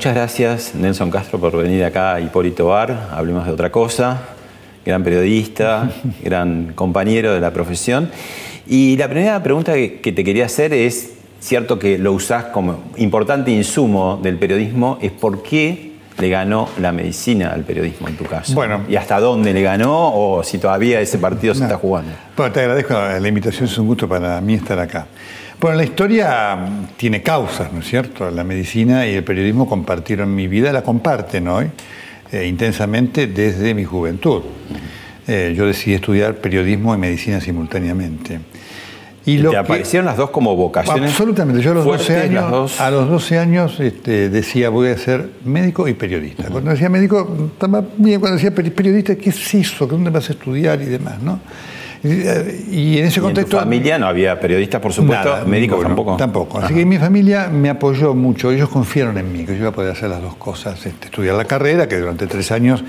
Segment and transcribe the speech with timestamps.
[0.00, 4.18] Muchas gracias Nelson Castro por venir acá a Hipólito Bar, hablemos de otra cosa,
[4.82, 5.90] gran periodista,
[6.24, 8.10] gran compañero de la profesión.
[8.66, 13.50] Y la primera pregunta que te quería hacer es, cierto que lo usás como importante
[13.50, 18.54] insumo del periodismo, es por qué le ganó la medicina al periodismo en tu caso.
[18.54, 18.84] Bueno.
[18.88, 21.66] ¿Y hasta dónde le ganó o si todavía ese partido se No.
[21.66, 22.12] está jugando?
[22.38, 25.06] Bueno, te agradezco la invitación, es un gusto para mí estar acá.
[25.60, 26.58] Bueno, la historia
[26.96, 28.30] tiene causas, ¿no es cierto?
[28.30, 31.66] La medicina y el periodismo compartieron mi vida, la comparten hoy
[32.32, 34.42] eh, intensamente desde mi juventud.
[35.28, 38.40] Eh, yo decidí estudiar periodismo y medicina simultáneamente.
[39.26, 41.10] Y ¿Te aparecieron las dos como vocaciones?
[41.10, 41.60] Absolutamente.
[41.62, 42.80] Yo a los 12 fuertes, años, las dos?
[42.80, 46.44] a los 12 años este, decía voy a ser médico y periodista.
[46.48, 48.18] Cuando decía médico, estaba bien.
[48.18, 49.86] Cuando decía peri- periodista, ¿qué es eso?
[49.86, 51.20] ¿Dónde vas a estudiar y demás?
[51.22, 51.38] ¿no?
[52.02, 53.58] Y, en ese ¿Y en tu contexto...
[53.58, 56.16] familia no había periodistas, por supuesto, Nada, médicos ninguno, tampoco.
[56.16, 56.58] Tampoco.
[56.58, 56.74] Así Ajá.
[56.74, 58.50] que mi familia me apoyó mucho.
[58.50, 60.86] Ellos confiaron en mí, que yo iba a poder hacer las dos cosas.
[60.86, 62.82] Este, estudiar la carrera, que durante tres años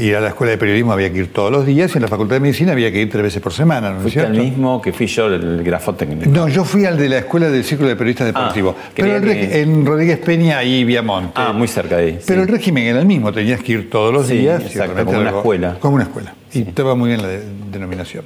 [0.00, 2.08] ir a la escuela de periodismo había que ir todos los días, y en la
[2.08, 4.80] facultad de medicina había que ir tres veces por semana, ¿no es Fuiste el mismo
[4.80, 6.30] que fui yo, el grafotécnico.
[6.30, 8.74] No, yo fui al de la escuela del Círculo de Periodistas Deportivos.
[8.78, 11.32] Ah, pero el que- en Rodríguez Peña y Viamonte.
[11.34, 12.18] Ah, muy cerca de ahí.
[12.26, 12.48] Pero sí.
[12.48, 14.62] el régimen era el mismo, tenías que ir todos los Sí, días.
[14.62, 15.76] exacto, como una escuela.
[15.80, 16.34] Como una escuela.
[16.52, 18.24] Y estaba muy bien la de- denominación.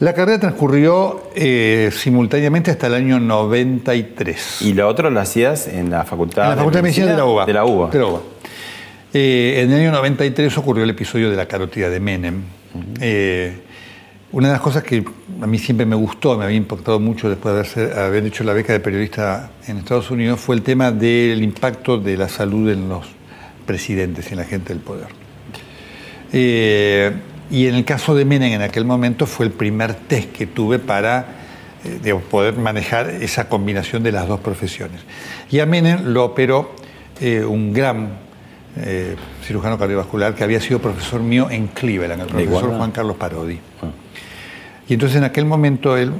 [0.00, 4.62] La carrera transcurrió eh, simultáneamente hasta el año 93.
[4.62, 7.24] Y lo otro lo hacías en la facultad, en la Facultad de Medicina de la
[7.24, 7.46] UBA.
[7.46, 7.90] De la UBA.
[7.90, 8.20] De la UBA.
[9.12, 12.42] Eh, en el año 93 ocurrió el episodio de la carótida de Menem.
[13.00, 13.56] Eh,
[14.32, 15.02] una de las cosas que
[15.40, 18.52] a mí siempre me gustó, me había impactado mucho después de haber, haber hecho la
[18.52, 22.88] beca de periodista en Estados Unidos, fue el tema del impacto de la salud en
[22.90, 23.06] los
[23.64, 25.08] presidentes y en la gente del poder.
[26.30, 27.12] Eh,
[27.50, 30.78] y en el caso de Menem en aquel momento fue el primer test que tuve
[30.78, 31.36] para
[32.30, 35.00] poder manejar esa combinación de las dos profesiones.
[35.50, 36.74] Y a Menem lo operó
[37.20, 38.27] eh, un gran
[38.76, 42.76] eh, cirujano cardiovascular que había sido profesor mío en Cleveland, el ¿De profesor?
[42.76, 43.58] Juan Carlos Parodi.
[43.82, 43.86] Ah.
[44.88, 46.12] Y entonces en aquel momento él,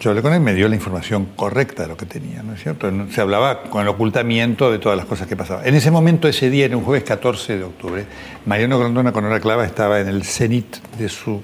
[0.00, 2.62] yo hablé con él, me dio la información correcta de lo que tenía, ¿no es
[2.62, 2.90] cierto?
[3.10, 5.66] Se hablaba con el ocultamiento de todas las cosas que pasaban.
[5.66, 8.06] En ese momento, ese día, era un jueves 14 de octubre,
[8.46, 11.42] Mariano Grondona con hora clava estaba en el cenit de su,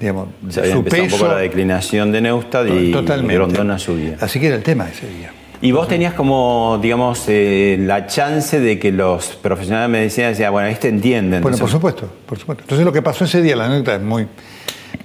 [0.00, 1.18] digamos, Se había su empezado un peso.
[1.18, 3.34] poco la declinación de Neustad y Totalmente.
[3.34, 4.16] Grondona subía.
[4.20, 5.32] Así que era el tema ese día.
[5.60, 10.52] Y vos tenías como, digamos, eh, la chance de que los profesionales de medicina decían,
[10.52, 11.40] bueno, este entiende.
[11.40, 12.64] Bueno, por supuesto, por supuesto.
[12.64, 14.26] Entonces lo que pasó ese día, la anécdota es muy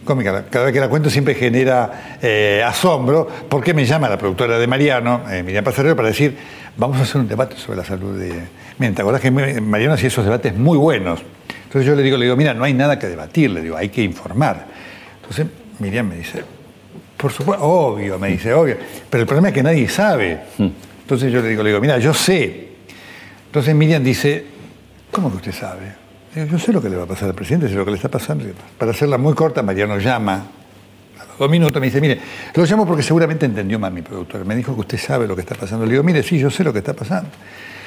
[0.04, 0.46] cómica.
[0.50, 3.28] Cada vez que la cuento siempre genera eh, asombro.
[3.28, 6.36] ¿Por qué me llama la productora de Mariano, eh, Miriam Pasarero, para decir,
[6.78, 8.34] vamos a hacer un debate sobre la salud de...
[8.80, 11.22] Miren, ¿te acordás que Mariano hacía esos debates muy buenos?
[11.66, 13.90] Entonces yo le digo, le digo, mira, no hay nada que debatir, le digo, hay
[13.90, 14.66] que informar.
[15.22, 15.46] Entonces
[15.80, 16.44] Miriam me dice,
[17.19, 18.78] por supuesto, obvio, me dice, obvio.
[19.09, 20.40] Pero el problema es que nadie sabe.
[20.57, 22.69] Entonces yo le digo, le digo, mira, yo sé.
[23.47, 24.46] Entonces Miriam dice,
[25.12, 25.91] ¿cómo que usted sabe?
[26.34, 27.97] Digo, yo sé lo que le va a pasar al presidente, sé lo que le
[27.97, 28.46] está pasando.
[28.78, 30.46] Para hacerla muy corta, Mariano llama.
[31.19, 32.22] A los dos minutos me dice, mire,
[32.56, 34.46] lo llamo porque seguramente entendió más mi productor.
[34.46, 35.85] Me dijo que usted sabe lo que está pasando.
[35.85, 37.31] Le digo, mire, sí, yo sé lo que está pasando.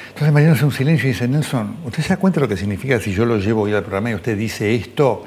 [0.09, 2.57] Entonces Mariano hace un silencio y dice, Nelson, ¿usted se da cuenta de lo que
[2.57, 5.25] significa si yo lo llevo hoy al programa y usted dice esto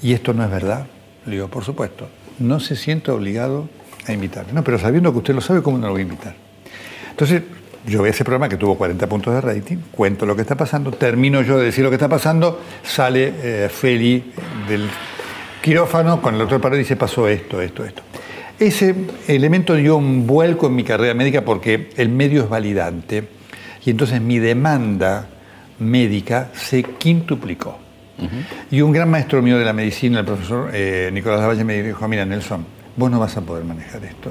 [0.00, 0.86] y esto no es verdad?
[1.24, 3.68] Le digo, por supuesto, no se siente obligado
[4.06, 4.52] a invitarme.
[4.52, 6.34] No, pero sabiendo que usted lo sabe, ¿cómo no lo voy a invitar?
[7.10, 7.42] Entonces,
[7.86, 10.90] yo veo ese programa que tuvo 40 puntos de rating, cuento lo que está pasando,
[10.90, 14.32] termino yo de decir lo que está pasando, sale eh, Feli
[14.68, 14.88] del
[15.62, 18.02] quirófano con el doctor Parodi y dice, pasó esto, esto, esto.
[18.58, 18.94] Ese
[19.28, 23.28] elemento dio un vuelco en mi carrera médica porque el medio es validante
[23.84, 25.28] y entonces mi demanda
[25.78, 27.85] médica se quintuplicó.
[28.70, 32.06] Y un gran maestro mío de la medicina, el profesor eh, Nicolás Lavalle, me dijo,
[32.08, 32.64] mira Nelson,
[32.96, 34.30] vos no vas a poder manejar esto.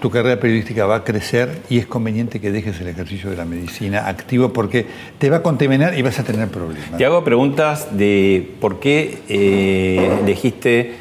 [0.00, 3.46] Tu carrera periodística va a crecer y es conveniente que dejes el ejercicio de la
[3.46, 4.86] medicina activo porque
[5.18, 6.98] te va a contaminar y vas a tener problemas.
[6.98, 10.92] Te hago preguntas de por qué eh, elegiste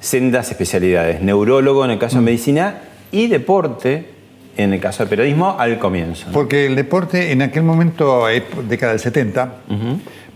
[0.00, 2.24] sendas especialidades, neurólogo en el caso de Mm.
[2.24, 2.74] medicina
[3.12, 4.10] y deporte
[4.56, 6.26] en el caso de periodismo al comienzo.
[6.26, 6.32] ¿no?
[6.32, 9.54] Porque el deporte en aquel momento, eh, década del 70,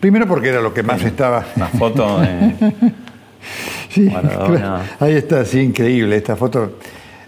[0.01, 1.45] primero porque era lo que más estaba.
[1.57, 2.23] Una foto.
[3.91, 4.81] Sí, claro.
[5.01, 6.17] ahí está, sí, increíble.
[6.17, 6.73] Esta foto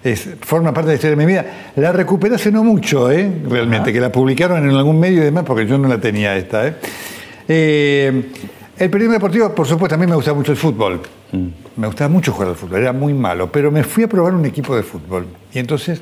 [0.03, 1.47] es, forma parte de la historia de mi vida.
[1.77, 3.31] La recuperé hace no mucho, ¿eh?
[3.49, 6.67] realmente, que la publicaron en algún medio y demás, porque yo no la tenía esta.
[6.67, 6.75] ¿eh?
[7.49, 8.25] Eh,
[8.79, 11.01] el periodismo deportivo, por supuesto, a mí me gusta mucho el fútbol.
[11.77, 14.45] Me gustaba mucho jugar al fútbol, era muy malo, pero me fui a probar un
[14.47, 15.27] equipo de fútbol.
[15.53, 16.01] Y entonces,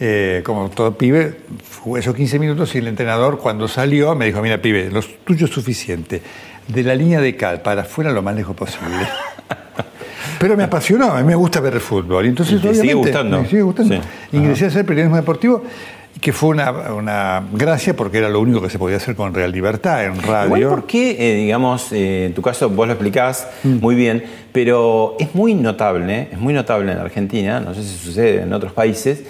[0.00, 1.36] eh, como todo pibe,
[1.80, 5.46] jugué esos 15 minutos y el entrenador cuando salió me dijo, mira pibe, lo tuyo
[5.46, 6.20] es suficiente.
[6.68, 9.06] De la línea de cal para afuera lo más lejos posible.
[10.38, 12.24] Pero me apasionó, a mí me gusta ver el fútbol.
[12.26, 13.42] Y entonces, Y te sigue gustando.
[13.42, 13.94] Me sigue gustando.
[13.94, 14.00] Sí.
[14.32, 15.62] Ingresé a hacer periodismo deportivo,
[16.20, 19.52] que fue una, una gracia porque era lo único que se podía hacer con Real
[19.52, 20.56] Libertad en radio.
[20.56, 23.78] Igual, ¿por qué, eh, digamos, eh, en tu caso vos lo explicás Mm.
[23.80, 28.42] muy bien, pero es muy notable, es muy notable en Argentina, no sé si sucede
[28.42, 29.22] en otros países,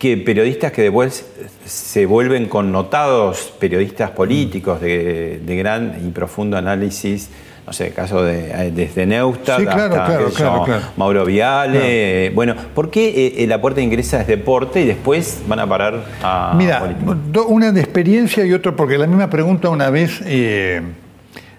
[0.00, 1.24] que periodistas que después
[1.66, 7.28] se vuelven connotados periodistas políticos de, de gran y profundo análisis,
[7.66, 10.82] no sé, caso de eh, desde Neustadt Sí, claro, hasta claro, claro, claro.
[10.96, 12.26] Mauro Viale.
[12.26, 15.68] eh, bueno, ¿por qué eh, la puerta de ingresa es deporte y después van a
[15.68, 17.42] parar a Mira, política?
[17.46, 20.80] una de experiencia y otro, porque la misma pregunta una vez eh,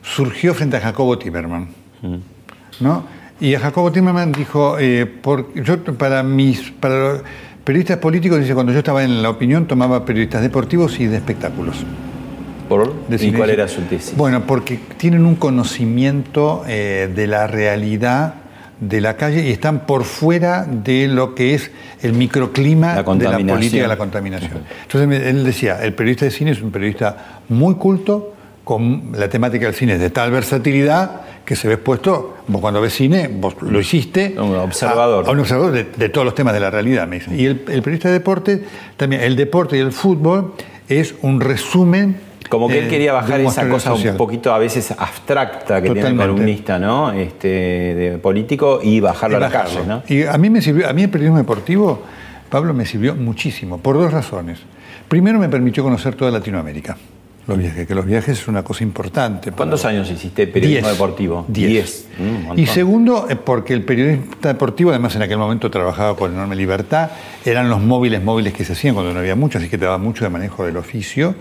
[0.01, 1.69] surgió frente a Jacobo Timerman.
[2.79, 3.05] ¿no?
[3.39, 4.77] Y a Jacobo Timerman dijo,
[5.21, 7.21] por- yo para mis para
[7.71, 11.77] periodistas políticos, dice, cuando yo estaba en la opinión, tomaba periodistas deportivos y de espectáculos.
[12.67, 12.93] ¿Por?
[13.07, 14.13] de ¿Y cuál era su tesis?
[14.17, 18.33] Bueno, porque tienen un conocimiento eh, de la realidad
[18.81, 21.71] de la calle y están por fuera de lo que es
[22.01, 24.63] el microclima La de la política de la contaminación.
[24.81, 28.33] Entonces él decía, el periodista de cine es un periodista muy culto,
[28.65, 32.79] con la temática del cine es de tal versatilidad que se ve expuesto, vos cuando
[32.81, 34.35] ves cine, vos lo hiciste.
[34.37, 35.25] Un observador.
[35.25, 37.39] A, a un observador de, de todos los temas de la realidad, me dicen.
[37.39, 38.63] Y el, el periodista de deporte,
[38.97, 40.53] también, el deporte y el fútbol
[40.87, 42.17] es un resumen
[42.49, 44.11] Como que él eh, quería bajar esa cosa social.
[44.11, 47.11] un poquito a veces abstracta que tiene el columnista, ¿no?
[47.11, 50.03] Este, de político y bajarlo a la calle, ¿no?
[50.07, 52.01] Y a mí me sirvió, a mí el periodismo deportivo,
[52.49, 54.59] Pablo, me sirvió muchísimo, por dos razones.
[55.07, 56.97] Primero me permitió conocer toda Latinoamérica,
[57.47, 59.51] los viajes, que los viajes es una cosa importante.
[59.51, 60.97] ¿Cuántos años hiciste periodismo Diez.
[60.97, 61.45] deportivo?
[61.47, 62.07] Diez.
[62.17, 62.59] Mm, un montón.
[62.59, 67.11] Y segundo, eh, porque el periodista deportivo, además en aquel momento trabajaba con enorme libertad,
[67.45, 69.97] eran los móviles móviles que se hacían cuando no había mucho, así que te daba
[69.97, 71.35] mucho de manejo del oficio.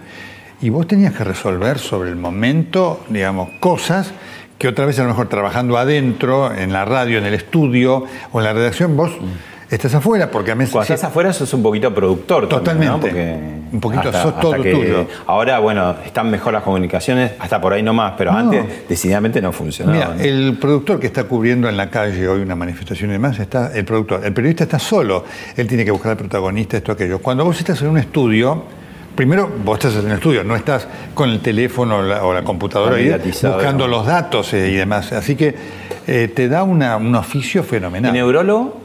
[0.62, 4.12] Y vos tenías que resolver sobre el momento, digamos, cosas
[4.58, 8.40] que otra vez a lo mejor trabajando adentro, en la radio, en el estudio o
[8.40, 9.10] en la redacción, vos
[9.70, 12.98] estás afuera, porque a mí Cuando estás afuera sos un poquito productor también, ¿no?
[12.98, 13.08] Totalmente.
[13.08, 15.06] Porque Un poquito, hasta- sos hasta todo que- tuyo.
[15.26, 18.38] Ahora, bueno, están mejor las comunicaciones, hasta por ahí nomás, pero No.
[18.38, 19.96] antes decididamente no funcionaba.
[19.96, 20.20] Mira, ¿no?
[20.22, 23.84] el productor que está cubriendo en la calle hoy una manifestación y demás, está el
[23.84, 24.24] productor.
[24.24, 25.24] El periodista está solo.
[25.56, 27.20] Él tiene que buscar al protagonista, esto, aquello.
[27.20, 28.64] Cuando vos estás en un estudio,
[29.14, 32.42] primero vos estás en el estudio, no estás con el teléfono o la, o la
[32.42, 33.88] computadora ahí buscando ¿no?
[33.98, 35.12] los datos eh, y demás.
[35.12, 35.54] Así que
[36.06, 38.12] eh, te da una- un oficio ¿Y fenomenal.
[38.12, 38.79] neurólogo?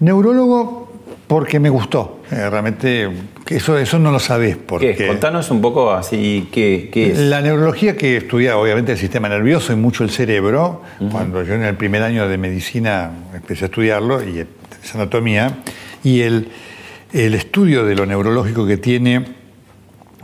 [0.00, 0.88] Neurólogo
[1.26, 2.20] porque me gustó.
[2.30, 3.08] Eh, realmente,
[3.48, 4.56] eso, eso no lo sabés.
[4.56, 5.06] ¿Qué Porque es?
[5.06, 7.18] Contanos un poco así, ¿qué, qué es?
[7.18, 11.64] La neurología que estudia obviamente el sistema nervioso y mucho el cerebro, cuando yo en
[11.64, 15.58] el primer año de medicina empecé a estudiarlo y es anatomía,
[16.02, 16.48] y el,
[17.12, 19.24] el estudio de lo neurológico que tiene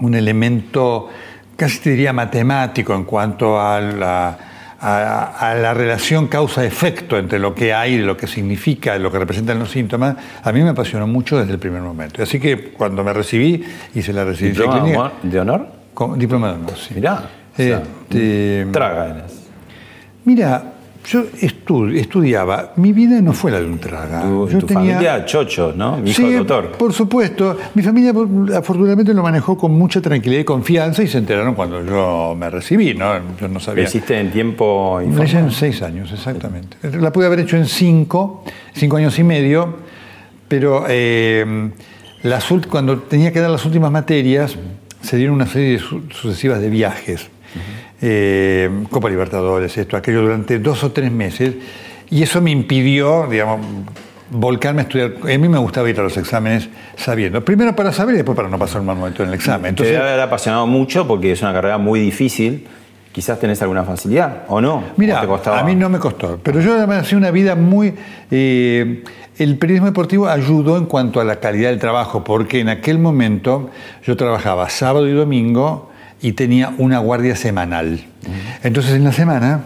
[0.01, 1.11] un elemento
[1.57, 4.39] casi te diría matemático en cuanto a la,
[4.81, 9.59] a, a la relación causa-efecto entre lo que hay, lo que significa, lo que representan
[9.59, 12.23] los síntomas, a mí me apasionó mucho desde el primer momento.
[12.23, 13.65] Así que cuando me recibí,
[13.95, 15.13] hice la residencia ¿Diploma clínica.
[15.23, 15.67] de honor?
[15.95, 16.95] Con, diploma de honor, sí.
[16.95, 17.15] Mirá.
[17.53, 19.25] o sea, Este, traga
[20.25, 20.74] mira,
[21.07, 24.23] yo estu- estudiaba, mi vida no fue la de un traga.
[24.23, 25.99] Tu, yo tu familia, chocho, ¿no?
[25.99, 26.73] Mi Sí, doctor.
[26.73, 27.57] por supuesto.
[27.75, 28.13] Mi familia
[28.57, 32.95] afortunadamente lo manejó con mucha tranquilidad y confianza y se enteraron cuando yo me recibí,
[32.95, 33.15] ¿no?
[33.39, 33.85] Yo no ¿Lo sabía.
[33.85, 36.77] hiciste en tiempo y Lo en seis años, exactamente.
[36.99, 38.43] La pude haber hecho en cinco,
[38.73, 39.77] cinco años y medio,
[40.49, 41.71] pero eh,
[42.23, 44.57] las cuando tenía que dar las últimas materias,
[45.03, 47.29] se dieron una serie de su- sucesivas de viajes.
[48.01, 51.55] Eh, Copa Libertadores, esto, aquello, durante dos o tres meses.
[52.11, 53.61] Y eso me impidió, digamos,
[54.31, 55.15] volcarme a estudiar.
[55.23, 57.45] A mí me gustaba ir a los exámenes sabiendo.
[57.45, 59.63] Primero para saber y después para no pasar un mal momento en el examen.
[59.63, 62.67] Te Entonces, debe haber apasionado mucho porque es una carrera muy difícil.
[63.13, 64.83] Quizás tenés alguna facilidad, ¿o no?
[64.97, 67.95] Mira, ¿O te a mí no me costó, pero yo además hacía una vida muy...
[68.29, 69.05] eh,
[69.39, 73.71] el periodismo deportivo ayudó en cuanto a la calidad del trabajo, porque en aquel momento
[74.05, 75.91] yo trabajaba sábado y domingo
[76.25, 78.03] y tenía una guardia semanal.
[78.63, 79.61] Entonces en la semana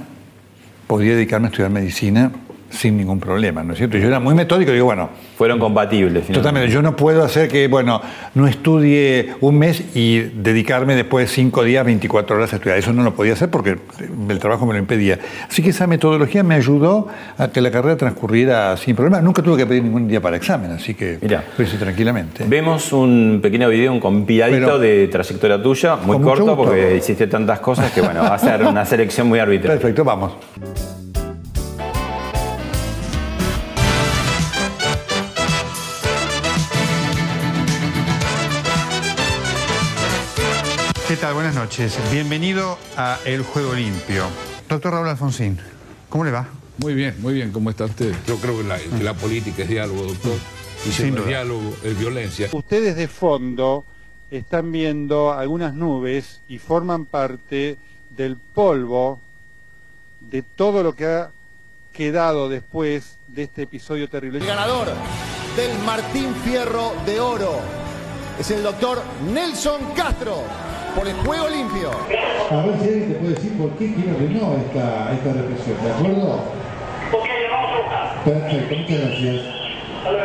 [0.88, 2.32] podía dedicarme a estudiar medicina
[2.70, 3.98] sin ningún problema, ¿no es cierto?
[3.98, 5.10] Yo era muy metódico y digo, bueno...
[5.36, 6.26] Fueron compatibles.
[6.26, 6.70] Totalmente.
[6.70, 8.02] Yo no puedo hacer que, bueno,
[8.34, 12.78] no estudie un mes y dedicarme después 5 días, 24 horas a estudiar.
[12.78, 13.78] Eso no lo podía hacer porque
[14.28, 15.18] el trabajo me lo impedía.
[15.48, 17.08] Así que esa metodología me ayudó
[17.38, 19.20] a que la carrera transcurriera sin problema.
[19.20, 22.44] Nunca tuve que pedir ningún día para examen, así que Mira, lo hice tranquilamente.
[22.46, 27.92] Vemos un pequeño video, un compiladito de trayectoria tuya, muy corto porque hiciste tantas cosas
[27.92, 29.78] que, bueno, va a ser una selección muy arbitraria.
[29.78, 30.32] Perfecto, vamos.
[41.48, 41.98] Buenas noches.
[42.12, 44.24] Bienvenido a El Juego Limpio.
[44.68, 45.58] Doctor Raúl Alfonsín,
[46.10, 46.46] ¿cómo le va?
[46.76, 47.52] Muy bien, muy bien.
[47.52, 48.14] ¿Cómo está usted?
[48.26, 50.34] Yo creo que la, política es diálogo, doctor.
[50.86, 52.50] Y si no es diálogo, es violencia.
[52.52, 53.86] Ustedes de fondo
[54.30, 57.78] están viendo algunas nubes y forman parte
[58.10, 59.18] del polvo
[60.20, 61.30] de todo lo que ha
[61.94, 64.40] quedado después de este episodio terrible.
[64.40, 64.88] El ganador
[65.56, 67.58] del Martín Fierro de Oro
[68.38, 69.02] es el doctor
[69.32, 70.67] Nelson Castro
[70.98, 71.90] por el juego limpio.
[72.50, 75.84] A ver si alguien te puede decir por qué quiero que no esta, esta represión,
[75.84, 76.34] ¿de acuerdo?
[77.12, 78.24] Ok, vamos a buscar.
[78.24, 79.44] Perfecto, muchas gracias.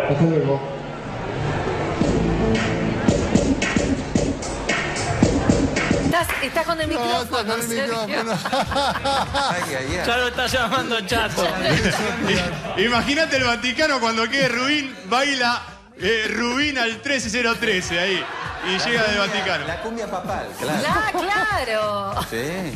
[0.10, 0.60] Hasta luego.
[6.42, 7.44] Estás, con el micrófono.
[7.44, 8.34] No, con el micrófono.
[10.06, 11.48] Ya lo está llamando chato.
[12.78, 15.62] Imagínate el Vaticano cuando quede Rubín, baila
[16.00, 18.24] eh, Rubín al 13013 ahí.
[18.66, 19.68] Y llega del Vaticano.
[19.68, 21.20] La cumbia papal, claro.
[21.20, 22.14] claro.
[22.30, 22.74] Sí.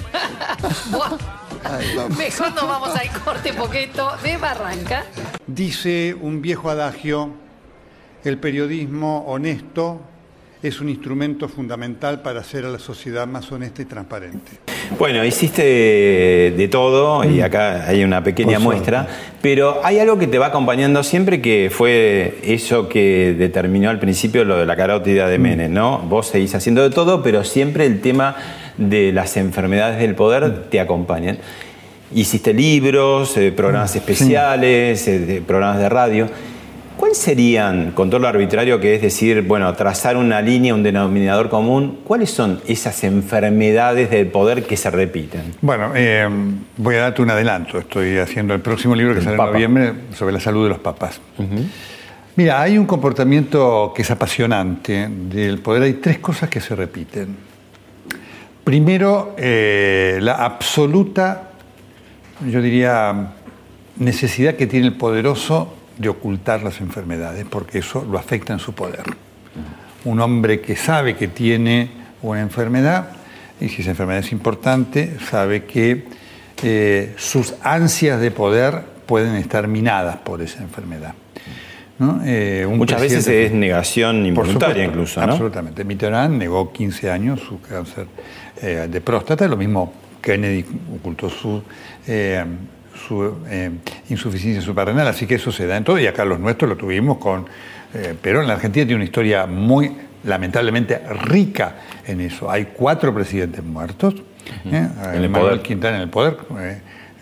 [2.17, 5.05] Mejor nos vamos al corte poquito de Barranca.
[5.45, 7.31] Dice un viejo adagio,
[8.23, 10.01] el periodismo honesto
[10.63, 14.51] es un instrumento fundamental para hacer a la sociedad más honesta y transparente.
[14.97, 17.43] Bueno, hiciste de todo y mm.
[17.43, 19.07] acá hay una pequeña muestra,
[19.41, 24.45] pero hay algo que te va acompañando siempre que fue eso que determinó al principio
[24.45, 25.41] lo de la carótida de mm.
[25.41, 25.99] Menem, ¿no?
[25.99, 28.35] Vos seguís haciendo de todo, pero siempre el tema
[28.77, 30.69] de las enfermedades del poder mm.
[30.69, 31.37] te acompañan.
[32.15, 36.29] Hiciste libros, eh, programas especiales, eh, programas de radio.
[36.97, 41.47] ¿Cuáles serían, con todo lo arbitrario que es decir, bueno, trazar una línea, un denominador
[41.47, 45.53] común, cuáles son esas enfermedades del poder que se repiten?
[45.61, 46.27] Bueno, eh,
[46.75, 47.77] voy a darte un adelanto.
[47.77, 51.21] Estoy haciendo el próximo libro que sale en noviembre sobre la salud de los papás.
[52.35, 55.83] Mira, hay un comportamiento que es apasionante del poder.
[55.83, 57.35] Hay tres cosas que se repiten.
[58.63, 61.51] Primero, eh, la absoluta,
[62.49, 63.33] yo diría,
[63.97, 68.73] necesidad que tiene el poderoso de ocultar las enfermedades, porque eso lo afecta en su
[68.73, 69.03] poder.
[70.05, 71.89] Un hombre que sabe que tiene
[72.21, 73.09] una enfermedad,
[73.59, 76.05] y si esa enfermedad es importante, sabe que
[76.63, 81.13] eh, sus ansias de poder pueden estar minadas por esa enfermedad.
[82.25, 85.19] Eh, Muchas veces es negación involuntaria incluso.
[85.25, 85.31] ¿no?
[85.31, 85.83] Absolutamente.
[85.83, 88.05] Mitterrand negó 15 años su cáncer
[88.61, 90.63] eh, de próstata, lo mismo Kennedy
[90.95, 91.63] ocultó su
[93.07, 93.71] su eh,
[94.09, 97.17] insuficiencia suprarrenal, así que eso se da en todo, y acá los nuestros lo tuvimos
[97.17, 97.45] con
[97.93, 98.47] eh, Perón.
[98.47, 99.91] La Argentina tiene una historia muy,
[100.23, 102.51] lamentablemente, rica en eso.
[102.51, 104.15] Hay cuatro presidentes muertos.
[104.65, 104.87] ¿eh?
[105.13, 106.37] En Manuel Quintana en el poder,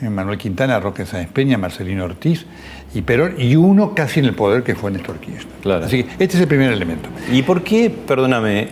[0.01, 2.45] Manuel Quintana, Roque Sáenz Peña, Marcelino Ortiz
[2.93, 5.83] y Perón, y uno casi en el poder que fue Néstor Kirchner.
[5.83, 7.09] Así que este es el primer elemento.
[7.31, 8.67] ¿Y por qué, perdóname,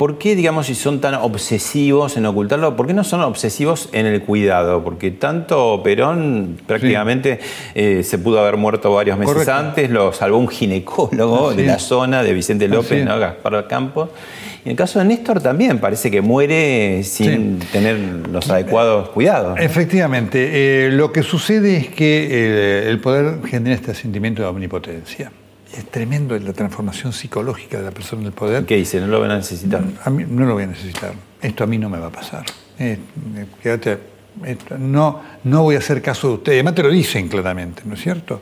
[0.00, 4.06] ¿por qué, digamos, si son tan obsesivos en ocultarlo, por qué no son obsesivos en
[4.06, 4.82] el cuidado?
[4.82, 7.38] Porque tanto Perón prácticamente
[7.74, 12.22] eh, se pudo haber muerto varios meses antes, lo salvó un ginecólogo de la zona,
[12.22, 13.18] de Vicente López, ¿no?
[13.18, 14.08] Gaspar Campos.
[14.64, 17.98] Y en el caso de Néstor también parece que muere sin tener
[18.32, 19.60] los adecuados cuidados.
[19.60, 25.30] Efectivamente, eh, lo que sucede es que eh, el poder genera este sentimiento de omnipotencia
[25.76, 28.64] es tremendo la transformación psicológica de la persona en el poder.
[28.64, 29.00] ¿Qué dice?
[29.00, 29.82] ¿No lo van a necesitar?
[30.04, 31.12] A mí, no lo voy a necesitar.
[31.40, 32.44] Esto a mí no me va a pasar.
[32.78, 32.98] Eh,
[33.62, 33.98] quédate,
[34.78, 36.52] no, no voy a hacer caso de usted.
[36.52, 38.40] Además te lo dicen claramente, ¿no es cierto?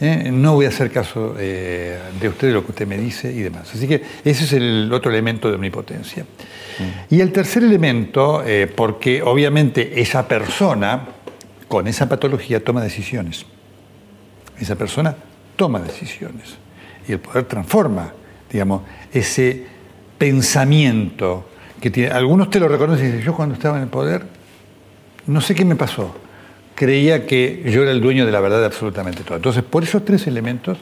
[0.00, 3.30] Eh, no voy a hacer caso eh, de usted, de lo que usted me dice
[3.30, 3.70] y demás.
[3.74, 6.24] Así que ese es el otro elemento de omnipotencia.
[6.24, 7.14] Mm.
[7.14, 8.42] Y el tercer elemento,
[8.74, 11.08] porque obviamente esa persona
[11.68, 13.44] con esa patología toma decisiones.
[14.58, 15.14] Esa persona
[15.56, 16.61] toma decisiones
[17.08, 18.12] y el poder transforma,
[18.50, 18.82] digamos,
[19.12, 19.64] ese
[20.18, 21.48] pensamiento
[21.80, 22.10] que tiene.
[22.10, 24.24] Algunos te lo reconocen y dicen, yo cuando estaba en el poder,
[25.26, 26.14] no sé qué me pasó.
[26.74, 29.36] Creía que yo era el dueño de la verdad de absolutamente todo.
[29.36, 30.78] Entonces, por esos tres elementos,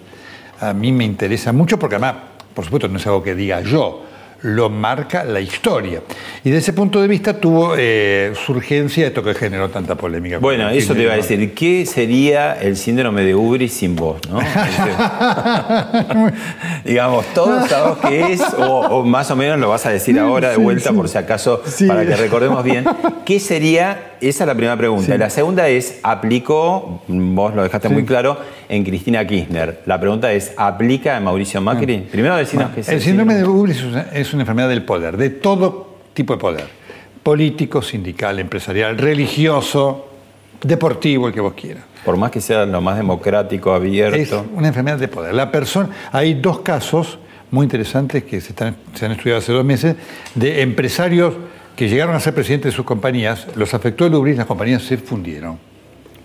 [0.60, 2.16] a mí me interesa mucho, porque además,
[2.54, 4.04] por supuesto, no es algo que diga yo,
[4.42, 6.02] lo marca la historia.
[6.44, 10.38] Y de ese punto de vista tuvo eh, surgencia esto que generó tanta polémica.
[10.38, 11.54] Bueno, eso te iba a decir.
[11.54, 14.20] ¿Qué sería el síndrome de Ubris sin vos?
[14.28, 14.40] ¿no?
[16.84, 20.56] Digamos, todos sabemos qué es, o, más o menos lo vas a decir ahora de
[20.56, 22.84] vuelta por si acaso, para que recordemos bien.
[23.24, 24.09] ¿Qué sería?
[24.20, 25.16] Esa es la primera pregunta.
[25.16, 29.80] La segunda es, ¿aplicó, vos lo dejaste muy claro, en Cristina Kirchner?
[29.86, 32.08] La pregunta es, ¿aplica en Mauricio Macri?
[32.10, 35.96] Primero decirnos qué es el síndrome de Ubris es una enfermedad del poder, de todo
[36.12, 36.64] tipo de poder.
[37.22, 40.08] Político, sindical, empresarial, religioso,
[40.62, 41.84] deportivo, el que vos quieras.
[42.04, 44.16] Por más que sea lo más democrático, abierto.
[44.18, 45.34] Es una enfermedad de poder.
[45.34, 47.18] La persona, hay dos casos
[47.50, 49.96] muy interesantes que se, están, se han estudiado hace dos meses
[50.34, 51.34] de empresarios
[51.76, 54.96] que llegaron a ser presidentes de sus compañías, los afectó el ubris, las compañías se
[54.98, 55.58] fundieron.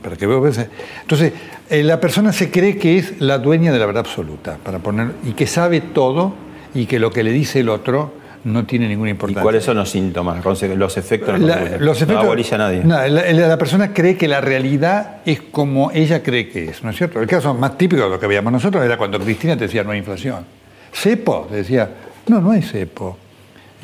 [0.01, 1.33] Para que Entonces,
[1.69, 5.13] eh, la persona se cree que es la dueña de la verdad absoluta, para poner,
[5.23, 6.35] y que sabe todo,
[6.75, 9.41] y que lo que le dice el otro no tiene ninguna importancia.
[9.41, 11.39] ¿Y cuáles son los síntomas, los efectos?
[11.39, 12.83] La, los efectos no nadie.
[12.83, 17.19] la, persona cree que la realidad es como ella cree que es, ¿no es cierto?
[17.19, 19.91] El caso más típico de lo que veíamos nosotros era cuando Cristina te decía no
[19.91, 20.45] hay inflación.
[20.93, 21.89] Cepo, te decía,
[22.27, 23.17] no, no hay cepo.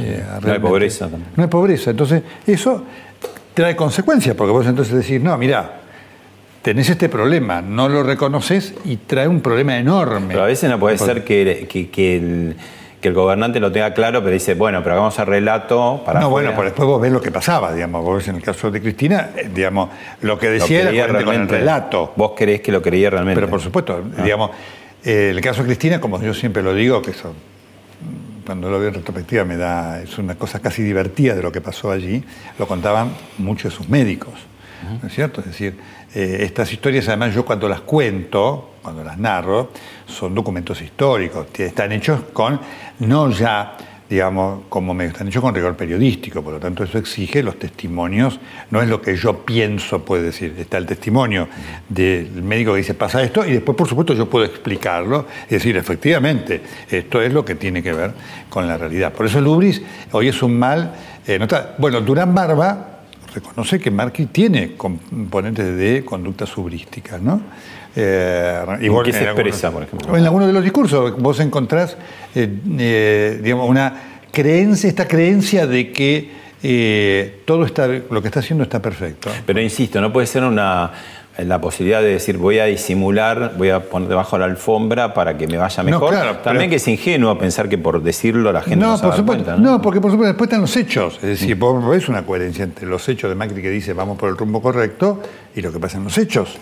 [0.01, 1.31] Eh, no hay pobreza también.
[1.35, 1.91] No hay pobreza.
[1.91, 2.83] Entonces, eso
[3.53, 5.81] trae consecuencias, porque vos entonces decís, no, mira,
[6.61, 10.27] tenés este problema, no lo reconoces y trae un problema enorme.
[10.29, 12.55] Pero a veces no puede ser que, que el
[13.01, 16.19] que el gobernante lo tenga claro, pero dice, bueno, pero hagamos el relato para.
[16.19, 18.03] No, bueno, pues después vos ves lo que pasaba, digamos.
[18.03, 19.89] Vos ves en el caso de Cristina, eh, digamos,
[20.21, 22.13] lo que decía era con el relato.
[22.15, 23.41] Vos creés que lo creía realmente.
[23.41, 24.21] Pero por supuesto, ah.
[24.21, 24.51] digamos,
[25.03, 27.33] eh, el caso de Cristina, como yo siempre lo digo, que eso,
[28.45, 30.01] cuando lo veo en retrospectiva, me da.
[30.01, 32.23] es una cosa casi divertida de lo que pasó allí,
[32.57, 34.33] lo contaban muchos de sus médicos.
[35.01, 35.41] ¿No es cierto?
[35.41, 35.77] Es decir,
[36.15, 39.69] eh, estas historias, además, yo cuando las cuento, cuando las narro,
[40.07, 42.59] son documentos históricos, están hechos con,
[42.99, 43.77] no ya,
[44.11, 48.41] digamos, como me están hechos con rigor periodístico, por lo tanto eso exige los testimonios,
[48.69, 51.47] no es lo que yo pienso, puede decir, está el testimonio
[51.87, 55.77] del médico que dice pasa esto y después por supuesto yo puedo explicarlo y decir
[55.77, 58.11] efectivamente esto es lo que tiene que ver
[58.49, 59.13] con la realidad.
[59.13, 60.93] Por eso el ubris hoy es un mal,
[61.25, 61.39] eh,
[61.77, 62.90] bueno, Durán Barba
[63.33, 67.41] reconoce que Marquis tiene componentes de conducta subrística, ¿no?
[67.95, 68.63] Eh,
[69.03, 70.15] qué se expresa, por ejemplo?
[70.15, 71.97] En algunos de los discursos vos encontrás,
[72.35, 73.93] eh, eh, digamos, una
[74.31, 76.41] creencia, esta creencia de que
[77.45, 79.29] todo está, lo que está haciendo está perfecto.
[79.45, 80.91] Pero insisto, no puede ser una
[81.37, 85.37] la posibilidad de decir voy a disimular, voy a poner debajo de la alfombra para
[85.37, 86.13] que me vaya mejor.
[86.43, 89.81] También que es ingenuo pensar que por decirlo la gente no, por supuesto, ¿no?
[89.81, 91.15] porque por supuesto después están los hechos.
[91.15, 94.29] Es decir, vos ves una coherencia entre los hechos de Macri que dice vamos por
[94.29, 95.21] el rumbo correcto
[95.55, 96.57] y lo que pasa en los hechos.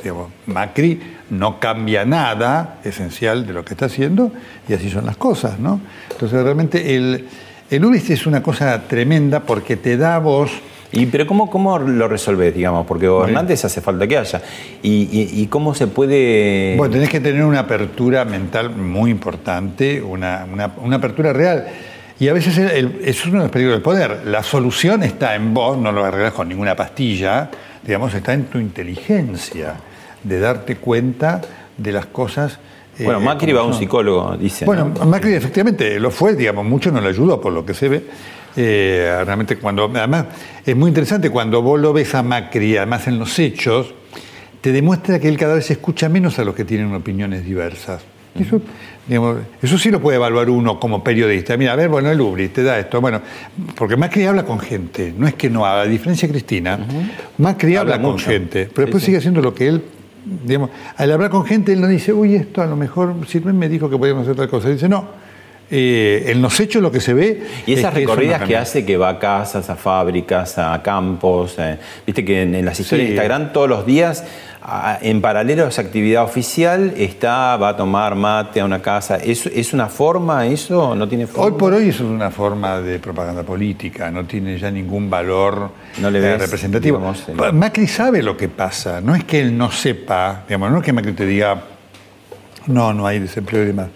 [0.45, 1.01] Macri
[1.31, 4.31] no cambia nada esencial de lo que está haciendo
[4.67, 5.81] y así son las cosas, ¿no?
[6.11, 7.27] Entonces realmente el,
[7.69, 10.51] el es una cosa tremenda porque te da voz
[10.91, 12.85] y, pero ¿cómo, cómo lo resolvés, digamos?
[12.85, 14.41] Porque gobernantes hace falta que haya.
[14.81, 16.75] Y, cómo se puede...?
[16.77, 20.47] Bueno, tenés que tener una apertura mental muy importante, una,
[20.91, 21.67] apertura real.
[22.19, 24.23] Y a veces eso es uno de los peligros del poder.
[24.25, 27.49] La solución está en vos, no lo arreglas con ninguna pastilla,
[27.83, 29.75] digamos, está en tu inteligencia
[30.23, 31.41] de darte cuenta
[31.77, 32.59] de las cosas
[33.05, 34.65] bueno, eh, Macri va a un psicólogo, dice.
[34.65, 38.03] Bueno, Macri efectivamente lo fue, digamos, mucho no le ayudó por lo que se ve.
[38.61, 40.25] Eh, realmente cuando, además,
[40.65, 43.93] es muy interesante cuando vos lo ves a Macri, además en los hechos,
[44.59, 48.01] te demuestra que él cada vez escucha menos a los que tienen opiniones diversas.
[48.37, 48.61] Eso,
[49.61, 51.55] eso sí lo puede evaluar uno como periodista.
[51.55, 52.99] Mira, a ver, bueno, el Ubris te da esto.
[52.99, 53.21] Bueno,
[53.75, 55.83] porque Macri habla con gente, no es que no habla.
[55.83, 56.79] A diferencia de Cristina,
[57.37, 59.83] Macri habla, con gente, pero después sigue haciendo lo que él
[60.45, 63.69] digamos, al hablar con gente, él no dice, uy, esto a lo mejor Sirven me
[63.69, 64.67] dijo que podíamos hacer tal cosa.
[64.67, 65.07] Dice, no,
[65.71, 67.43] eh, en los hechos lo que se ve.
[67.67, 72.25] Y esas recorridas que, hace que va a casas, a fábricas, a campos, eh, viste
[72.25, 74.23] que en, las historias de Instagram todos los días,
[75.01, 79.17] en paralelo a esa actividad oficial, está, va a tomar mate a una casa.
[79.17, 80.95] ¿Es, es una forma eso?
[80.95, 81.45] ¿No tiene forma?
[81.45, 85.71] Hoy por hoy eso es una forma de propaganda política, no tiene ya ningún valor
[85.99, 86.99] no le eh, representativo.
[87.53, 90.93] Macri sabe lo que pasa, no es que él no sepa, digamos, no es que
[90.93, 91.61] Macri te diga,
[92.65, 93.89] no, no hay desempleo y demás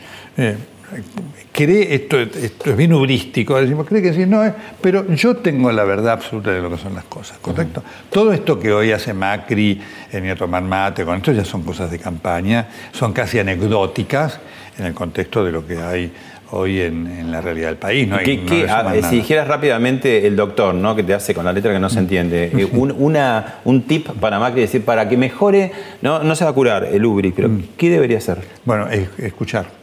[1.51, 5.71] cree, esto, esto es bien hubrístico, decimos, cree que sí, no, es, pero yo tengo
[5.71, 7.83] la verdad absoluta de lo que son las cosas, ¿correcto?
[8.09, 11.91] Todo esto que hoy hace Macri, en a tomar mate, con esto ya son cosas
[11.91, 14.39] de campaña, son casi anecdóticas
[14.77, 16.11] en el contexto de lo que hay
[16.51, 18.07] hoy en, la realidad del país.
[18.07, 20.95] No ah, si dijeras rápidamente el doctor, ¿no?
[20.95, 24.07] que te hace con la letra que no se entiende, eh, un, una, un tip
[24.19, 27.49] para Macri, decir, para que mejore, no, no se va a curar el ubri, pero.
[27.77, 28.39] ¿qué debería hacer?
[28.65, 29.82] Bueno, escuchar.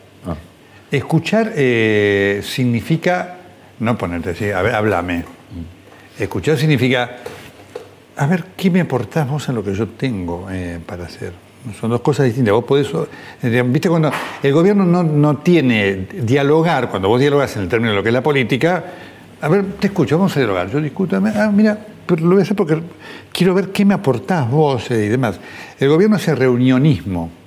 [0.90, 3.36] Escuchar eh, significa
[3.78, 5.24] no ponerte así, a ver, háblame.
[6.18, 7.18] Escuchar significa,
[8.16, 11.32] a ver, ¿qué me aportás vos en lo que yo tengo eh, para hacer?
[11.78, 12.52] Son dos cosas distintas.
[12.52, 12.88] Vos podés,
[13.42, 14.10] eh, viste, cuando
[14.42, 18.08] el gobierno no, no tiene dialogar, cuando vos dialogas en el término de lo que
[18.08, 18.84] es la política,
[19.40, 20.68] a ver, te escucho, vamos a dialogar.
[20.70, 22.82] Yo discuto, ah, mira, pero lo voy a hacer porque
[23.32, 25.38] quiero ver qué me aportás vos y demás.
[25.78, 27.39] El gobierno hace reunionismo.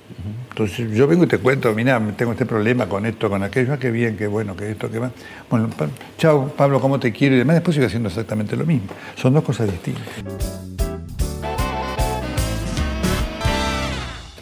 [0.54, 3.76] Entonces yo vengo y te cuento, mira, tengo este problema con esto, con aquello, ah,
[3.76, 5.10] qué bien, qué bueno, qué esto, qué más.
[5.50, 5.68] Bueno,
[6.16, 7.34] chao Pablo, ¿cómo te quiero?
[7.34, 8.86] Y demás, después sigo haciendo exactamente lo mismo.
[9.16, 10.04] Son dos cosas distintas.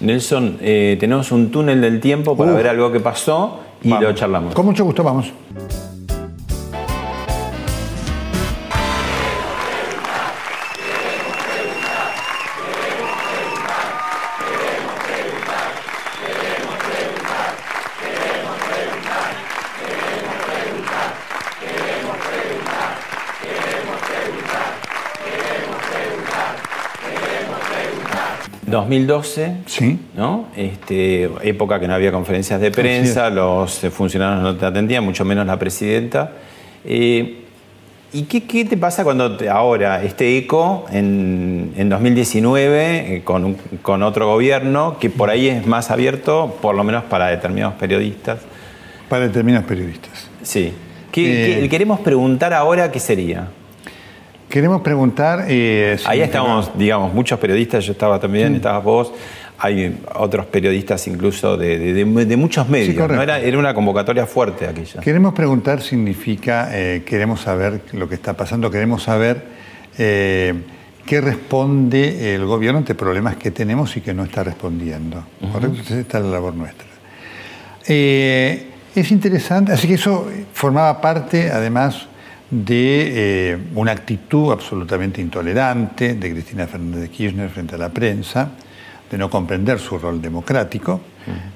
[0.01, 4.55] Nelson, eh, tenemos un túnel del tiempo para ver algo que pasó y lo charlamos.
[4.55, 5.33] Con mucho gusto, vamos.
[28.73, 29.99] 2012, sí.
[30.17, 30.47] ¿no?
[30.57, 35.47] Este, época que no había conferencias de prensa, los funcionarios no te atendían, mucho menos
[35.47, 36.33] la presidenta.
[36.85, 37.39] Eh,
[38.15, 44.99] ¿Y qué, te pasa cuando ahora este eco en, 2019 eh, con, con, otro gobierno
[44.99, 48.41] que por ahí es más abierto, por lo menos para determinados periodistas?
[49.09, 50.29] Para determinados periodistas.
[50.43, 50.73] Sí.
[51.11, 53.49] ¿Qué, eh, queremos preguntar ahora qué sería?
[54.53, 55.47] Queremos preguntar...
[55.49, 59.11] Eh, Ahí estamos, digamos, muchos periodistas, yo estaba también, estabas vos,
[59.57, 62.05] hay otros periodistas incluso de,
[62.37, 63.23] muchos medios, ¿no?
[63.23, 65.01] era, una convocatoria fuerte aquella.
[65.01, 69.43] Queremos preguntar significa, eh, queremos saber lo que está pasando, queremos saber
[69.97, 70.53] eh,
[71.07, 75.25] qué responde el gobierno ante problemas que tenemos y que no está respondiendo.
[75.51, 75.95] ¿Correcto?
[75.95, 76.87] Esta es la labor nuestra.
[77.89, 82.09] es interesante, así que eso formaba parte, además,
[82.53, 88.51] de eh, una actitud absolutamente intolerante de Cristina Fernández de Kirchner frente a la prensa,
[89.11, 91.01] de no comprender su rol democrático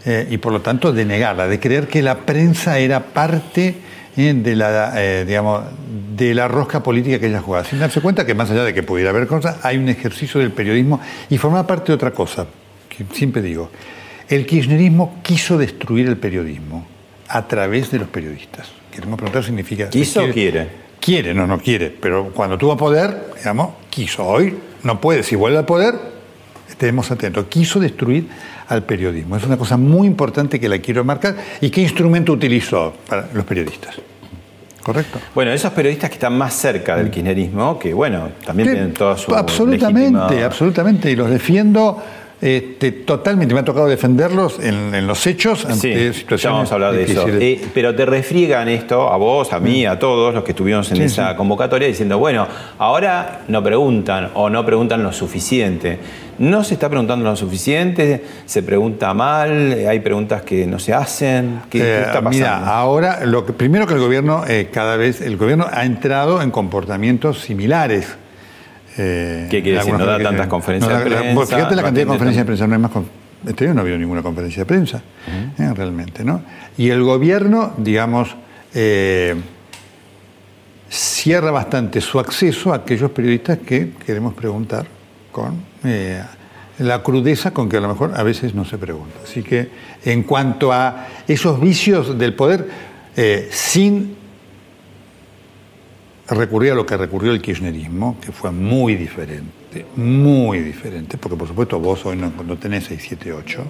[0.07, 3.75] eh, y por lo tanto de negarla, de creer que la prensa era parte
[4.17, 5.65] eh, de, la, digamos,
[6.17, 8.83] de la rosca política que ella jugaba, sin darse cuenta que más allá de que
[8.83, 12.47] pudiera haber cosas, hay un ejercicio del periodismo y forma parte de otra cosa,
[12.89, 13.71] que siempre digo,
[14.31, 16.87] el kirchnerismo quiso destruir el periodismo
[17.29, 18.71] a través de los periodistas.
[18.91, 19.91] Queremos preguntar significa...
[19.91, 20.86] ¿Quiso o quiere?
[21.01, 24.25] Quiere, no, no quiere, pero cuando tuvo poder, digamos, quiso.
[24.25, 25.95] Hoy no puede, si vuelve al poder,
[26.69, 27.47] estemos atentos.
[27.49, 28.29] Quiso destruir
[28.69, 29.37] al periodismo.
[29.37, 31.37] Es una cosa muy importante que la quiero marcar.
[31.61, 33.97] ¿Y qué instrumento utilizó para los periodistas?
[34.83, 35.19] ¿Correcto?
[35.35, 39.35] Bueno, esos periodistas que están más cerca del kirchnerismo, que bueno, también tienen toda su.
[39.35, 41.11] Absolutamente, absolutamente.
[41.11, 42.01] Y los defiendo
[42.41, 46.43] este, totalmente, me ha tocado defenderlos en, los hechos ante situaciones.
[46.43, 47.27] Ya vamos a hablar de eso.
[47.29, 51.01] Eh, pero te refriegan esto a vos, a mí, a todos los que estuvimos en
[51.01, 52.47] esa convocatoria diciendo, bueno,
[52.79, 55.99] ahora no preguntan o no preguntan lo suficiente.
[56.39, 61.63] No se está preguntando lo suficiente, se pregunta mal, hay preguntas que no se hacen.
[61.71, 62.31] ¿Qué, eh, está pasando?
[62.31, 66.43] Mira, ahora, lo que, primero que el gobierno, eh, cada vez, el gobierno ha entrado
[66.43, 68.19] en comportamientos similares
[68.99, 69.95] eh, ¿Qué quiere decir?
[69.95, 71.47] ¿No da tantas conferencias de prensa?
[71.47, 72.91] fíjate la cantidad de conferencias de prensa, no hay más.
[73.47, 75.03] Este año no ha habido ninguna conferencia de prensa,
[75.59, 76.43] eh, realmente, ¿no?
[76.77, 78.35] Y el gobierno, digamos,
[78.75, 79.37] eh,
[80.89, 84.87] cierra bastante su acceso a aquellos periodistas que queremos preguntar
[85.31, 85.65] con
[86.79, 89.17] la crudeza con que a lo mejor a veces no se pregunta.
[89.23, 89.69] Así que
[90.05, 92.69] en cuanto a esos vicios del poder,
[93.51, 94.17] sin
[96.35, 101.47] recurría a lo que recurrió el kirchnerismo, que fue muy diferente, muy diferente, porque por
[101.47, 103.65] supuesto vos hoy no, tenés 678,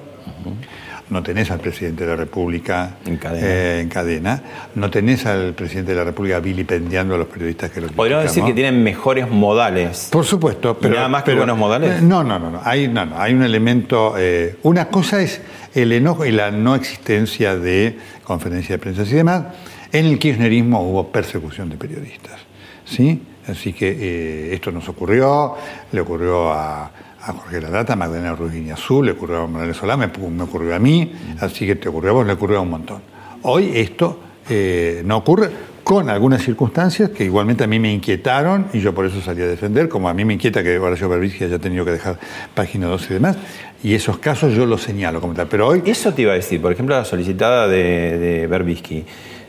[1.11, 3.47] no tenés al presidente de la República en cadena.
[3.47, 4.43] Eh, en cadena.
[4.75, 8.43] no tenés al presidente de la República vilipendiando a los periodistas que lo Podríamos decir
[8.43, 10.09] que tienen mejores modales.
[10.11, 10.95] Por supuesto, pero...
[10.95, 12.03] nada más que buenos modales.
[12.03, 12.61] No, no, no, no.
[12.65, 14.15] Hay, no, no, hay un elemento...
[14.17, 15.43] Eh, una cosa es
[15.75, 19.45] el enojo y la no existencia de conferencias de prensa y demás.
[19.93, 22.41] En el kirchnerismo hubo persecución de periodistas.
[22.85, 23.21] ¿sí?
[23.49, 25.55] Así que eh, esto nos ocurrió,
[25.93, 30.07] le ocurrió a, Jorge Ladata, a Magdalena Ruiz Azul, le ocurrió a Manuel Solá, me,
[30.07, 33.03] ocurrió a mí, así que te ocurrió a vos, le ocurrió a un montón.
[33.43, 35.51] Hoy esto eh, no ocurre
[35.83, 39.47] con algunas circunstancias que igualmente a mí me inquietaron y yo por eso salí a
[39.47, 42.19] defender, como a mí me inquieta que Horacio Berbisky haya tenido que dejar
[42.55, 43.37] página 12 y demás,
[43.83, 45.49] y esos casos yo los señalo como tal.
[45.49, 45.83] Pero hoy...
[45.85, 49.05] Eso te iba a decir, por ejemplo, la solicitada de, de Berbisky.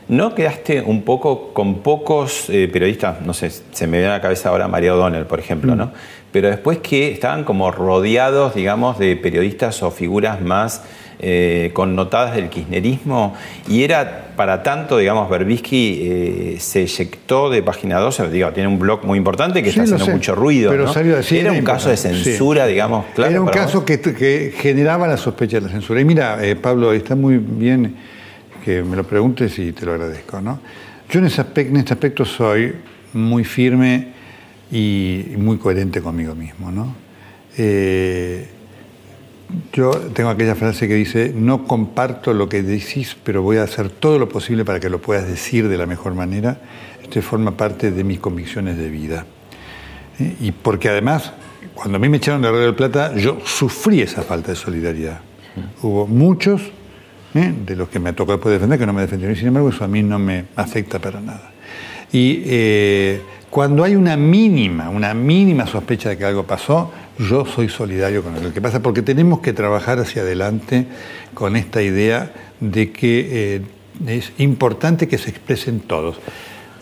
[0.08, 3.20] ¿No quedaste un poco con pocos eh, periodistas?
[3.20, 5.86] No sé, se me viene a la cabeza ahora María O'Donnell, por ejemplo, ¿no?
[5.86, 5.92] Mm.
[6.32, 10.82] Pero después que estaban como rodeados, digamos, de periodistas o figuras más
[11.20, 13.34] eh, connotadas del kirchnerismo
[13.68, 18.78] y era para tanto, digamos, Berbisky eh, se eyectó de página 12, digo, tiene un
[18.78, 20.70] blog muy importante que está haciendo mucho ruido.
[20.70, 20.92] Pero ¿no?
[20.92, 23.30] salió a decir, era un caso de censura, digamos, claro.
[23.30, 26.00] Era un caso que, que generaba la sospecha de la censura.
[26.00, 27.96] Y mira, eh, Pablo, está muy bien
[28.64, 30.60] que me lo preguntes y te lo agradezco, ¿no?
[31.10, 32.74] Yo en, ese aspecto, en este aspecto soy
[33.14, 34.08] muy firme
[34.70, 36.94] y muy coherente conmigo mismo, ¿no?
[37.56, 38.46] Eh,
[39.72, 43.88] yo tengo aquella frase que dice, no comparto lo que decís, pero voy a hacer
[43.88, 46.60] todo lo posible para que lo puedas decir de la mejor manera.
[47.02, 49.24] Esto forma parte de mis convicciones de vida.
[50.18, 50.36] ¿Eh?
[50.40, 51.32] Y porque además,
[51.74, 55.20] cuando a mí me echaron de Radio del Plata, yo sufrí esa falta de solidaridad.
[55.82, 56.60] Hubo muchos
[57.34, 57.52] ¿eh?
[57.66, 59.84] de los que me tocó después defender que no me defendieron, y sin embargo eso
[59.84, 61.52] a mí no me afecta para nada.
[62.12, 67.68] Y eh, cuando hay una mínima, una mínima sospecha de que algo pasó, yo soy
[67.68, 70.86] solidario con lo que pasa, porque tenemos que trabajar hacia adelante
[71.34, 73.62] con esta idea de que eh,
[74.06, 76.18] es importante que se expresen todos.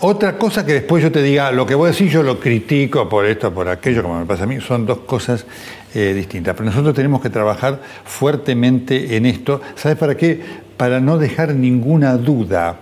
[0.00, 3.08] Otra cosa que después yo te diga, lo que voy a decir yo lo critico
[3.08, 5.46] por esto, por aquello, como me pasa a mí, son dos cosas
[5.94, 6.54] eh, distintas.
[6.54, 9.62] Pero nosotros tenemos que trabajar fuertemente en esto.
[9.74, 10.38] ¿Sabes para qué?
[10.76, 12.76] Para no dejar ninguna duda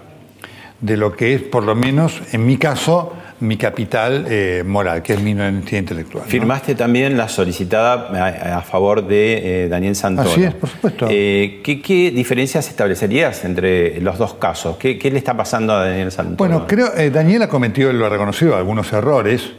[0.80, 3.12] de lo que es, por lo menos en mi caso,
[3.46, 6.24] mi capital eh, moral, que es mi honestidad intelectual.
[6.24, 6.30] ¿no?
[6.30, 8.08] Firmaste también la solicitada
[8.52, 10.30] a, a favor de eh, Daniel Santoro.
[10.30, 11.06] Así es, por supuesto.
[11.10, 14.76] Eh, ¿qué, qué diferencias establecerías entre los dos casos?
[14.78, 16.36] ¿Qué, qué le está pasando a Daniel Santoro?
[16.48, 19.52] Bueno, creo eh, Daniel ha cometido, lo ha reconocido, algunos errores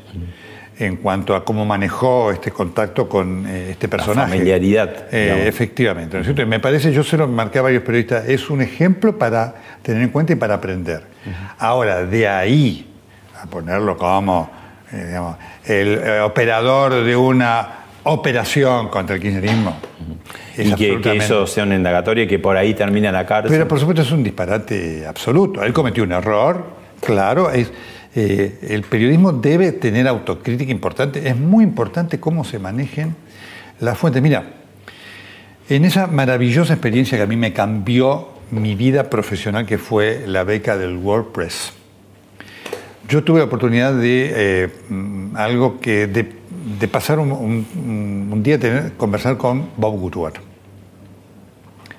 [0.78, 4.30] en cuanto a cómo manejó este contacto con eh, este personaje.
[4.32, 6.18] familiaridad, Eh, efectivamente.
[6.18, 6.42] ¿no es cierto?
[6.42, 10.02] Y me parece, yo se lo marqué a varios periodistas, es un ejemplo para tener
[10.02, 11.04] en cuenta y para aprender.
[11.60, 12.86] Ahora, de ahí
[13.46, 14.50] a ponerlo como
[14.92, 19.78] eh, digamos, el eh, operador de una operación contra el kirchnerismo.
[20.56, 23.52] es y que, eso sea una indagatoria y que por ahí termina la cárcel.
[23.52, 25.64] pero por supuesto es un disparate absoluto.
[25.64, 26.66] Él cometió un error,
[27.02, 27.50] claro.
[27.50, 27.72] Es,
[28.16, 31.28] eh, el periodismo debe tener autocrítica importante.
[31.28, 33.16] Es muy importante cómo se manejen
[33.80, 34.22] las fuentes.
[34.22, 34.44] Mira,
[35.68, 40.44] en esa maravillosa experiencia que a mí me cambió mi vida profesional, que fue la
[40.44, 41.74] beca del WordPress,
[43.10, 46.32] yo tuve la oportunidad de eh, mm, algo que de,
[46.80, 50.34] de pasar un, un- un día tener, conversar con Bob Woodward,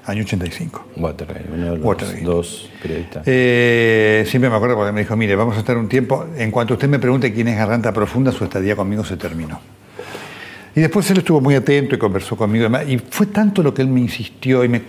[0.07, 0.85] año 85.
[0.97, 2.23] Watergate, uno de los Watergate.
[2.25, 3.23] dos periodistas.
[3.27, 6.75] Eh, siempre me acuerdo porque me dijo, mire, vamos a estar un tiempo, en cuanto
[6.75, 9.61] usted me pregunte quién es Garganta Profunda, su estadía conmigo se terminó.
[10.77, 12.61] Y después él estuvo muy atento y conversó conmigo.
[12.61, 14.81] y demás, Y fue tanto lo que él me insistió, y me-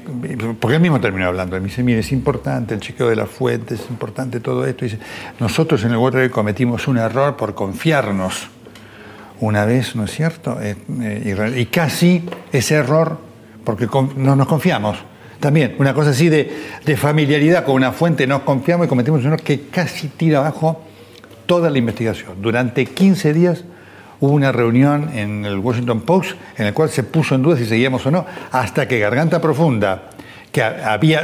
[0.60, 1.56] porque él mismo terminó hablando.
[1.56, 4.84] Él me dice, mire, es importante el chequeo de las fuentes, es importante todo esto.
[4.84, 5.02] Y dice,
[5.40, 8.50] nosotros en el Watergate cometimos un error por confiarnos
[9.40, 10.58] una vez, ¿no es cierto?
[10.62, 13.18] Eh, eh, y casi ese error,
[13.64, 14.98] porque no nos confiamos.
[15.40, 16.52] También, una cosa así de,
[16.86, 20.82] de familiaridad con una fuente, nos confiamos y cometimos un error que casi tira abajo
[21.46, 22.42] toda la investigación.
[22.42, 23.64] Durante 15 días
[24.20, 27.66] hubo una reunión en el Washington Post en la cual se puso en duda si
[27.66, 30.10] seguíamos o no, hasta que Garganta Profunda,
[30.52, 31.24] que ha- había,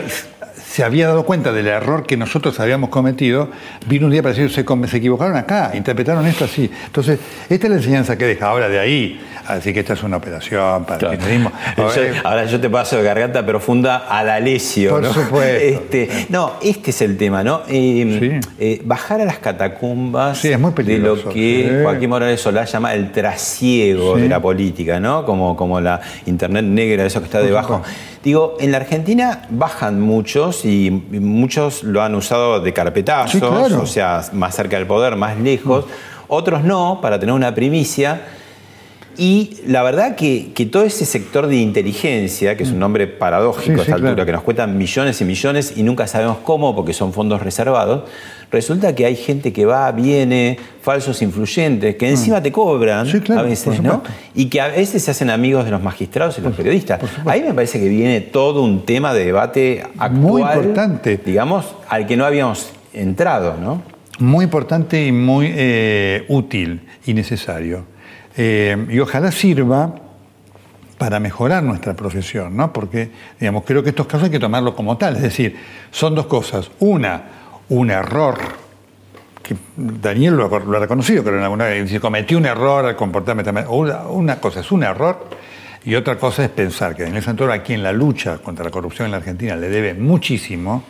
[0.73, 3.47] se había dado cuenta del error que nosotros habíamos cometido,
[3.85, 6.67] vino un día para decir, se, se equivocaron acá, interpretaron esto así.
[6.87, 9.21] Entonces, esta es la enseñanza que deja ahora de ahí.
[9.45, 11.13] Así que esta es una operación para Claro.
[11.13, 11.51] el kirchnerismo.
[12.23, 14.89] Ahora yo te paso de garganta profunda a la lesio.
[14.91, 15.13] Por ¿no?
[15.13, 15.43] supuesto.
[15.83, 17.61] Este, no, este es el tema, ¿no?
[17.67, 18.49] Eh, Sí.
[18.57, 21.83] eh, bajar a las catacumbas Sí, es muy de lo que sí.
[21.83, 25.25] Joaquín Morales Solá llama el trasiego de la política, ¿no?
[25.25, 27.75] Como, como la internet negra, eso que está Por debajo.
[27.77, 28.12] supuesto.
[28.23, 33.81] Digo, en la Argentina bajan muchos y muchos lo han usado de carpetazos, Sí, claro.
[33.81, 35.85] o sea, más cerca del poder, más lejos.
[36.29, 38.21] Otros no, para tener una primicia.
[39.17, 43.63] Y la verdad que, que todo ese sector de inteligencia, que es un nombre paradójico
[43.65, 44.25] Sí, a sí, esta altura, claro.
[44.25, 48.03] que nos cuestan millones y millones y nunca sabemos cómo porque son fondos reservados,
[48.51, 53.11] resulta que hay gente que va, viene, falsos influyentes, que encima te cobran Mm.
[53.11, 54.03] Sí, claro, a veces, ¿no?
[54.35, 56.99] Y que a veces se hacen amigos de los magistrados y los periodistas.
[57.25, 60.11] Ahí me parece que viene todo un tema de debate actual.
[60.11, 61.19] Muy importante.
[61.23, 63.81] Digamos, al que no habíamos entrado, ¿no?
[64.19, 67.85] Muy importante y muy eh, útil y necesario.
[68.35, 69.93] Eh, y ojalá sirva
[70.97, 72.71] para mejorar nuestra profesión, ¿no?
[72.71, 75.15] Porque, digamos, creo que estos casos hay que tomarlo como tal.
[75.17, 75.57] Es decir,
[75.91, 76.71] son dos cosas.
[76.79, 77.23] Una,
[77.69, 78.37] un error,
[79.41, 82.95] que Daniel lo, lo ha reconocido, creo, en alguna vez, si cometió un error al
[82.95, 83.67] comportarme también.
[83.69, 85.27] Una, una cosa es un error
[85.85, 89.05] y otra cosa es pensar que Daniel Santoro, a quien la lucha contra la corrupción
[89.07, 90.83] en la Argentina le debe muchísimo.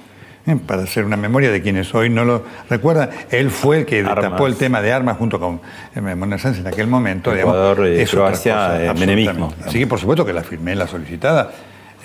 [0.67, 4.15] para hacer una memoria de quienes hoy no lo recuerdan, él fue el que Armas.
[4.15, 5.61] destapó el tema de armas junto con
[5.95, 7.31] eh, Manuel Sánchez en aquel momento.
[7.31, 9.53] digamos, Ecuador, eh, es Croacia, cosa, eh, menemismo.
[9.65, 11.51] Así que por supuesto que la firmé la solicitada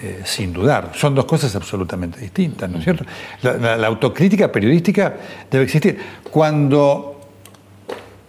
[0.03, 0.93] eh, sin dudar.
[0.95, 3.05] Son dos cosas absolutamente distintas, ¿no es cierto?
[3.43, 5.15] La, la autocrítica periodística
[5.51, 5.99] debe existir.
[6.31, 7.19] Cuando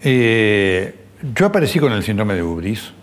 [0.02, 0.96] eh,
[1.36, 2.94] yo aparecí con el síndrome de Ubris,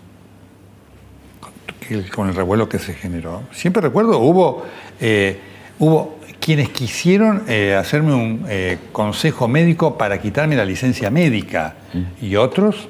[2.13, 3.43] con el revuelo que se generó.
[3.51, 4.65] Siempre recuerdo, hubo,
[4.99, 5.39] eh,
[5.79, 6.16] hubo
[6.47, 12.25] quienes quisieron eh, hacerme un eh, consejo médico para quitarme la licencia médica mm.
[12.25, 12.87] y otros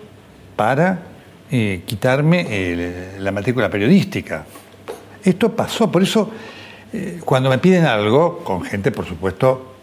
[0.56, 1.00] para
[1.50, 4.46] quitarme la matrícula periodística.
[5.24, 6.30] Esto pasó, por eso
[7.24, 9.76] cuando me piden algo, con gente por supuesto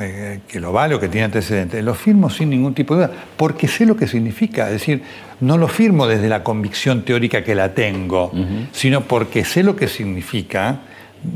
[0.00, 3.16] eh, que lo vale o que tiene antecedentes, lo firmo sin ningún tipo de duda,
[3.36, 4.66] porque sé lo que significa.
[4.66, 5.02] Es decir,
[5.40, 8.32] no lo firmo desde la convicción teórica que la tengo,
[8.72, 10.80] sino porque sé lo que significa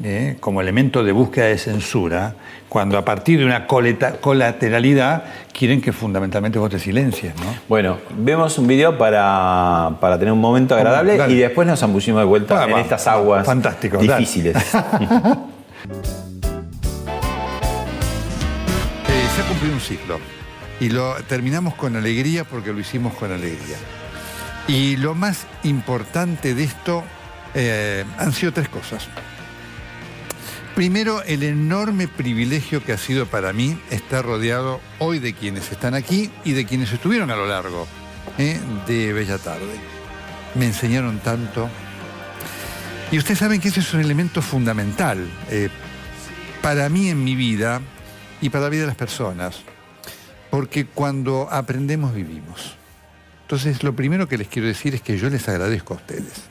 [0.04, 2.34] eh, como elemento de búsqueda de censura,
[2.68, 7.34] cuando a partir de una colateralidad quieren que fundamentalmente vos te silencies.
[7.36, 7.54] ¿no?
[7.68, 12.64] Bueno, vemos un video para, tener un momento agradable y después nos ambullimos de vuelta
[12.64, 13.46] en estas aguas
[14.00, 14.56] difíciles.
[19.70, 20.18] un ciclo.
[20.80, 23.76] Y lo terminamos con alegría porque lo hicimos con alegría.
[24.66, 27.04] Y lo más importante de esto
[27.54, 29.08] eh, han sido tres cosas.
[30.74, 35.92] Primero, el enorme privilegio que ha sido para mí estar rodeado hoy de quienes están
[35.94, 37.86] aquí y de quienes estuvieron a lo largo
[38.38, 39.78] eh, de Bella Tarde.
[40.54, 41.68] Me enseñaron tanto.
[43.10, 45.68] Y ustedes saben que ese es un elemento fundamental eh,
[46.62, 47.82] para mí en mi vida
[48.40, 49.60] y para la vida de las personas.
[50.50, 52.76] Porque cuando aprendemos vivimos.
[53.42, 56.44] Entonces, lo primero que les quiero decir es que yo les agradezco a ustedes.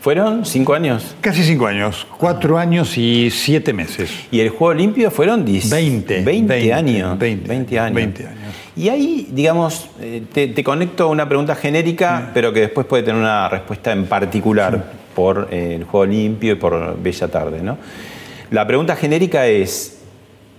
[0.00, 1.16] ¿Fueron cinco años?
[1.20, 2.06] Casi cinco años.
[2.18, 4.10] Cuatro años y siete meses.
[4.30, 7.18] ¿Y el juego limpio fueron 10, 20, 20, años?
[7.18, 7.94] 20, años.
[7.94, 8.54] 20 años.
[8.76, 13.20] Y ahí, digamos, eh, te, conecto a una pregunta genérica, pero que después puede tener
[13.20, 17.60] una respuesta en particular por eh, el juego limpio y por Bella Tarde.
[17.60, 17.76] ¿no?
[18.50, 19.96] La pregunta genérica es,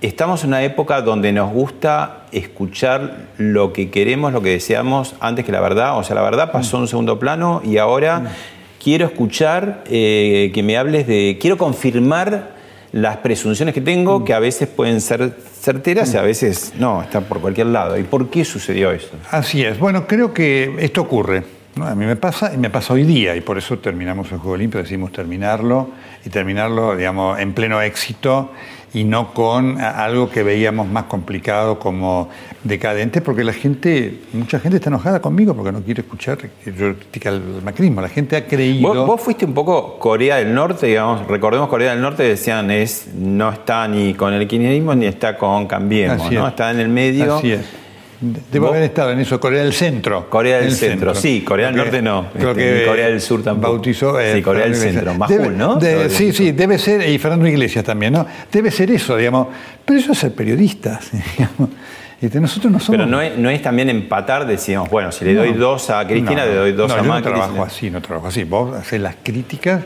[0.01, 5.43] Estamos en una época donde nos gusta escuchar lo que queremos, lo que deseamos, antes
[5.43, 5.97] que la verdad.
[5.97, 8.31] O sea, la verdad pasó a un segundo plano y ahora
[8.81, 11.37] quiero escuchar eh, que me hables de.
[11.39, 12.57] Quiero confirmar
[12.91, 17.25] las presunciones que tengo, que a veces pueden ser certeras y a veces no, están
[17.25, 17.97] por cualquier lado.
[17.97, 19.11] ¿Y por qué sucedió eso?
[19.29, 19.77] Así es.
[19.77, 21.43] Bueno, creo que esto ocurre.
[21.79, 24.57] A mí me pasa y me pasa hoy día y por eso terminamos el Juego
[24.57, 25.91] Limpio, decidimos terminarlo
[26.25, 28.51] y terminarlo, digamos, en pleno éxito
[28.93, 32.29] y no con algo que veíamos más complicado como
[32.63, 36.95] decadente, porque la gente, mucha gente está enojada conmigo porque no quiere escuchar que yo
[36.95, 38.01] critique al macrismo.
[38.01, 39.05] La gente ha creído.
[39.05, 43.51] ¿Vos, fuiste un poco Corea del Norte, digamos, recordemos Corea del Norte decían es no
[43.51, 46.47] está ni con el kirchnerismo ni está con Cambiemos, ¿no?
[46.47, 47.35] Está en el medio.
[47.35, 47.88] Así es.
[48.21, 50.29] Debo haber estado en eso, Corea del Centro.
[50.29, 51.15] Corea del centro.
[51.15, 52.29] sí, Corea del Norte no.
[52.33, 53.73] Creo este, que Corea del Sur tampoco.
[53.73, 54.19] Bautizó.
[54.19, 55.79] Eh, sí, Corea del Centro, cool, ¿no?
[56.09, 58.25] sí, sí, debe ser, y Fernando Iglesias también, ¿no?
[58.51, 59.47] Debe ser eso, digamos.
[59.85, 60.99] Pero eso es ser periodista,
[61.37, 61.69] digamos.
[62.21, 62.97] Este, nosotros no somos...
[62.97, 66.45] Pero no es, no es, también empatar, decimos, bueno, si le doy dos a Cristina,
[66.45, 67.31] le doy dos a Macri.
[67.31, 68.43] No trabajo así, no trabajo así.
[68.43, 69.83] Vos haces las críticas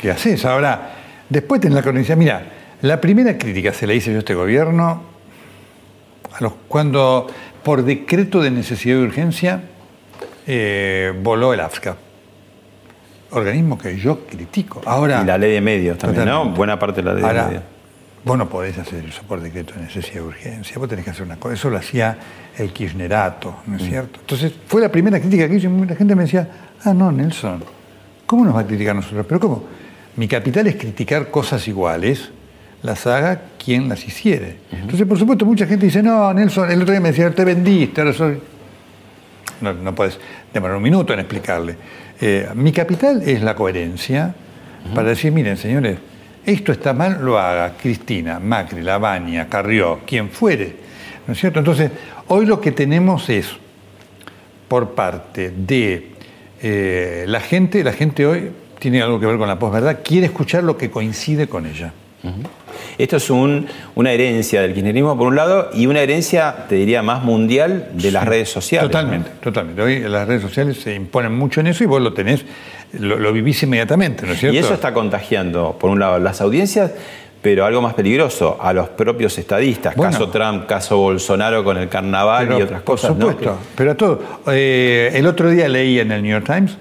[0.00, 0.46] que haces.
[0.46, 0.92] Ahora,
[1.28, 2.16] después tenés la cronología.
[2.16, 2.42] Mira,
[2.80, 5.13] la primera crítica se la hice yo a este gobierno
[6.34, 7.26] a los, cuando
[7.62, 9.62] por decreto de necesidad y urgencia,
[10.46, 11.96] eh, voló el AFSCA.
[13.30, 14.82] Organismo que yo critico.
[14.84, 16.50] Ahora, y la ley de medios también, ¿no?
[16.50, 17.62] Buena parte de la ley de medios.
[18.24, 21.24] Vos no podés hacer eso por decreto de necesidad y urgencia, vos tenés que hacer
[21.24, 21.54] una cosa.
[21.54, 22.16] Eso lo hacía
[22.56, 23.86] el kirchnerato, ¿no es mm.
[23.86, 24.20] cierto?
[24.20, 26.48] Entonces, fue la primera crítica que hice la gente me decía,
[26.84, 27.62] ah, no, Nelson,
[28.24, 29.26] ¿cómo nos va a criticar nosotros?
[29.28, 29.64] Pero ¿cómo?
[30.16, 32.30] Mi capital es criticar cosas iguales
[32.84, 34.58] las haga quien las hiciere.
[34.70, 38.02] Entonces, por supuesto, mucha gente dice, no, Nelson, el otro día me decía, te vendiste,
[38.02, 38.38] ahora soy...
[39.62, 40.18] No, no puedes
[40.52, 41.76] demorar un minuto en explicarle.
[42.20, 44.34] Eh, mi capital es la coherencia
[44.94, 45.96] para decir, miren, señores,
[46.44, 50.76] esto está mal, lo haga Cristina, Macri, Lavagna, Carrió, quien fuere.
[51.26, 51.60] ¿No es cierto?
[51.60, 51.90] Entonces,
[52.28, 53.48] hoy lo que tenemos es,
[54.68, 56.10] por parte de
[56.60, 60.64] eh, la gente, la gente hoy tiene algo que ver con la posverdad, quiere escuchar
[60.64, 61.94] lo que coincide con ella.
[62.96, 67.22] Esto es una herencia del kirchnerismo por un lado y una herencia, te diría, más
[67.22, 68.90] mundial de las redes sociales.
[68.90, 69.82] Totalmente, totalmente.
[69.82, 72.44] Hoy las redes sociales se imponen mucho en eso y vos lo tenés,
[72.92, 74.54] lo, vivís inmediatamente, ¿no es cierto?
[74.54, 76.92] Y eso está contagiando, por un lado, las audiencias,
[77.42, 79.94] pero algo más peligroso, a los propios estadistas.
[79.94, 83.10] caso Trump, caso Bolsonaro con el carnaval y otras cosas.
[83.10, 84.22] Por supuesto, pero a todo.
[84.46, 86.78] Eh, el otro día leí en el New York Times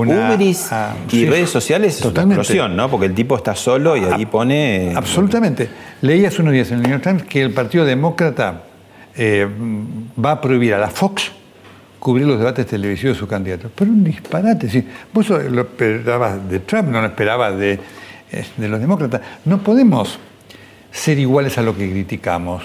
[0.00, 0.36] una,
[0.70, 2.90] ah, y redes sociales es una explosión, ¿no?
[2.90, 4.92] Porque el tipo está solo y ahí ah, pone...
[4.94, 5.68] Absolutamente.
[6.02, 8.62] Leí hace unos días en el New York Times que el Partido Demócrata
[9.16, 9.46] eh,
[10.22, 11.32] va a prohibir a la Fox
[11.98, 13.70] cubrir los debates televisivos de su candidato.
[13.74, 14.86] Pero un disparate, sí.
[15.12, 17.80] Vos lo esperabas de Trump, no lo esperabas de,
[18.56, 19.22] de los demócratas.
[19.44, 20.18] No podemos
[20.92, 22.64] ser iguales a lo que criticamos.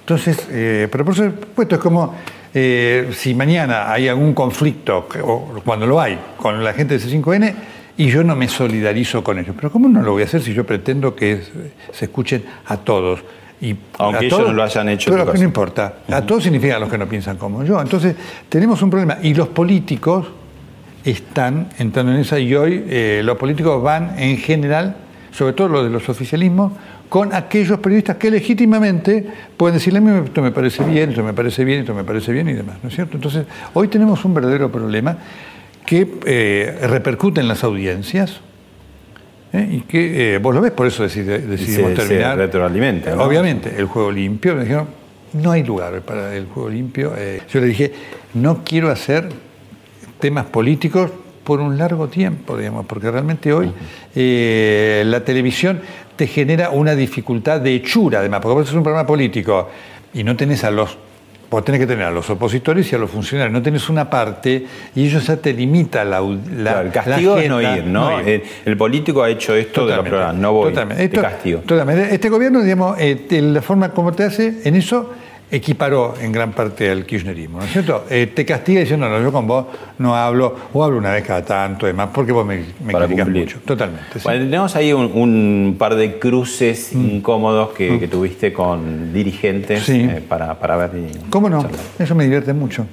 [0.00, 2.14] Entonces, eh, pero por supuesto es como
[2.58, 7.54] eh, si mañana hay algún conflicto, o cuando lo hay, con la gente de C5N,
[7.98, 9.54] y yo no me solidarizo con ellos.
[9.54, 11.42] Pero ¿cómo no lo voy a hacer si yo pretendo que
[11.92, 13.20] se escuchen a todos?
[13.60, 15.10] Y Aunque ellos no lo hayan hecho.
[15.10, 15.96] Pero no importa.
[16.10, 17.78] A todos significa a los que no piensan como yo.
[17.78, 18.16] Entonces,
[18.48, 19.18] tenemos un problema.
[19.22, 20.26] Y los políticos
[21.04, 24.96] están entrando en esa y hoy eh, los políticos van en general,
[25.30, 26.72] sobre todo los de los oficialismos,
[27.08, 29.24] con aquellos periodistas que legítimamente
[29.56, 32.32] pueden decirle a mí esto me parece bien, esto me parece bien, esto me parece
[32.32, 33.16] bien y demás, ¿no es cierto?
[33.16, 35.16] Entonces, hoy tenemos un verdadero problema
[35.86, 38.40] que eh, repercute en las audiencias
[39.52, 39.68] ¿eh?
[39.70, 42.36] y que eh, vos lo ves, por eso decidimos terminar.
[42.36, 43.22] Se retroalimenta.
[43.22, 44.88] Obviamente, el juego limpio, me dijeron,
[45.32, 47.12] no hay lugar para el juego limpio.
[47.48, 47.92] yo le dije,
[48.34, 49.28] no quiero hacer
[50.18, 51.10] temas políticos
[51.44, 53.72] por un largo tiempo, digamos, porque realmente hoy
[54.14, 55.80] la televisión
[56.16, 59.68] te genera una dificultad de hechura, además, porque vos es un programa político
[60.14, 60.98] y no tenés a los
[61.48, 63.52] Vos tenés que tener a los opositores y a los funcionarios.
[63.52, 66.20] No tenés una parte y ellos ya te limita la.
[66.20, 68.18] la el castigo es no ir, ¿no?
[68.18, 70.70] El, político ha hecho esto de los programas, no voy.
[70.70, 71.20] Totalmente.
[71.20, 71.60] castigo.
[71.60, 72.12] Totalmente.
[72.12, 75.12] Este gobierno, digamos, eh, la forma como te hace, en eso
[75.50, 78.04] equiparó en gran parte al kirchnerismo, ¿no es cierto?
[78.10, 79.66] Eh, te castiga diciendo, no, yo con vos
[79.98, 83.58] no hablo, o hablo una vez cada tanto, demás, porque vos me, me criticas mucho.
[83.64, 84.18] Totalmente.
[84.24, 87.10] Bueno, tenemos ahí un, par de cruces mm.
[87.10, 88.10] incómodos que, mm.
[88.10, 90.90] tuviste con dirigentes eh, para, para, ver.
[91.30, 91.66] ¿Cómo no?
[91.98, 92.86] Eso me divierte mucho.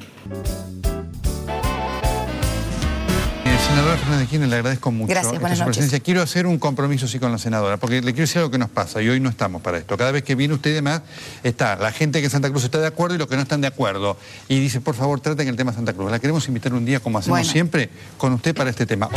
[4.27, 5.99] Kirchner, le agradezco mucho Gracias, su presencia.
[5.99, 8.69] Quiero hacer un compromiso sí con la senadora, porque le quiero decir algo que nos
[8.69, 9.97] pasa y hoy no estamos para esto.
[9.97, 11.01] Cada vez que viene usted y demás,
[11.43, 13.61] está la gente que en Santa Cruz está de acuerdo y los que no están
[13.61, 14.17] de acuerdo.
[14.47, 16.11] Y dice, por favor, traten el tema Santa Cruz.
[16.11, 19.09] La queremos invitar un día, como hacemos siempre, con usted para este tema.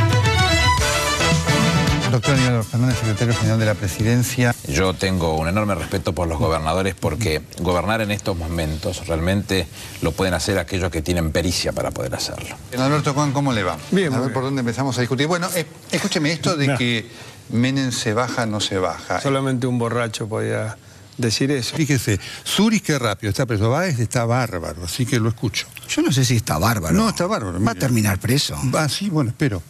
[2.10, 4.54] Doctor Aníbal Fernández, secretario general de la Presidencia.
[4.68, 9.66] Yo tengo un enorme respeto por los gobernadores porque gobernar en estos momentos realmente
[10.02, 12.56] lo pueden hacer aquellos que tienen pericia para poder hacerlo.
[12.78, 13.76] Alberto Juan, ¿cómo le va?
[13.90, 14.14] Bien.
[14.14, 15.26] A ver por dónde empezamos a discutir.
[15.26, 17.10] Bueno, eh, escúcheme esto de que
[17.50, 19.20] Menem se baja, no se baja.
[19.20, 20.78] Solamente un borracho podía
[21.18, 21.76] decir eso.
[21.76, 25.66] Fíjese, Zurich qué rápido está preso, Báez está bárbaro, así que lo escucho.
[25.88, 26.94] Yo no sé si está bárbaro.
[26.94, 27.62] No, está bárbaro.
[27.62, 28.56] Va a terminar preso.
[28.72, 29.60] Va, sí, bueno, espero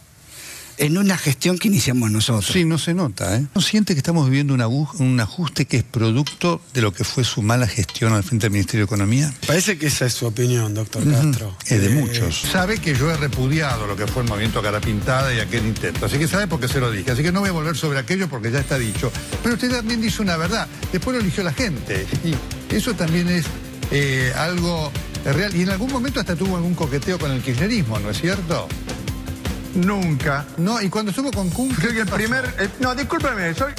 [0.77, 2.51] en una gestión que iniciamos nosotros.
[2.51, 3.35] Sí, no se nota.
[3.35, 3.45] ¿eh?
[3.53, 7.41] ¿No siente que estamos viviendo un ajuste que es producto de lo que fue su
[7.41, 9.33] mala gestión al frente del Ministerio de Economía?
[9.45, 11.55] Parece que esa es su opinión, doctor Castro.
[11.65, 12.41] Es de eh, muchos.
[12.51, 16.05] Sabe que yo he repudiado lo que fue el movimiento cara pintada y aquel intento.
[16.05, 17.11] Así que sabe por qué se lo dije.
[17.11, 19.11] Así que no voy a volver sobre aquello porque ya está dicho.
[19.41, 20.67] Pero usted también dice una verdad.
[20.91, 22.05] Después lo eligió la gente.
[22.23, 23.45] Y eso también es
[23.91, 24.91] eh, algo
[25.25, 25.55] real.
[25.55, 28.67] Y en algún momento hasta tuvo algún coqueteo con el kirchnerismo, ¿no es cierto?
[29.77, 30.45] Nunca.
[30.57, 31.71] No, y cuando estuvo con Kuhn.
[31.75, 32.45] Soy el primer.
[32.59, 33.73] Eh, no, discúlpeme, soy.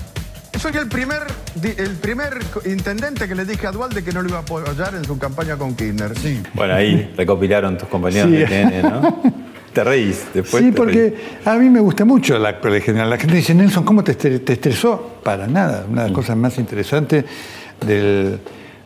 [0.59, 1.23] Soy el primer,
[1.63, 5.05] el primer intendente que le dije a Dualde que no lo iba a apoyar en
[5.05, 6.19] su campaña con Kirchner.
[6.19, 6.43] Sí.
[6.55, 9.23] Bueno, ahí recopilaron tus compañeros de TN, ¿no?
[9.73, 10.65] te reís después.
[10.65, 13.11] Sí, porque a mí me gusta mucho la actualidad general.
[13.11, 15.21] La gente dice, Nelson, ¿cómo te, te estresó?
[15.23, 15.87] Para nada.
[15.89, 16.21] Una de las mm.
[16.21, 17.25] cosas más interesantes
[17.87, 18.41] del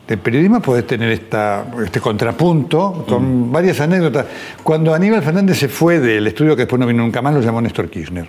[0.09, 3.53] el periodismo puede tener esta, este contrapunto con mm.
[3.53, 4.27] varias anécdotas.
[4.63, 7.61] Cuando Aníbal Fernández se fue del estudio que después no vino nunca más, lo llamó
[7.61, 8.29] Néstor Kirchner.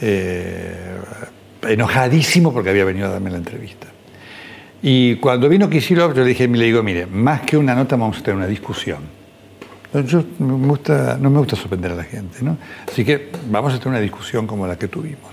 [0.00, 0.96] Eh,
[1.68, 3.88] enojadísimo porque había venido a darme la entrevista.
[4.82, 8.18] Y cuando vino Kicillof, yo le dije, le digo, mire, más que una nota vamos
[8.18, 9.16] a tener una discusión.
[10.06, 12.58] Yo me gusta, no me gusta sorprender a la gente, ¿no?
[12.86, 15.32] Así que vamos a tener una discusión como la que tuvimos.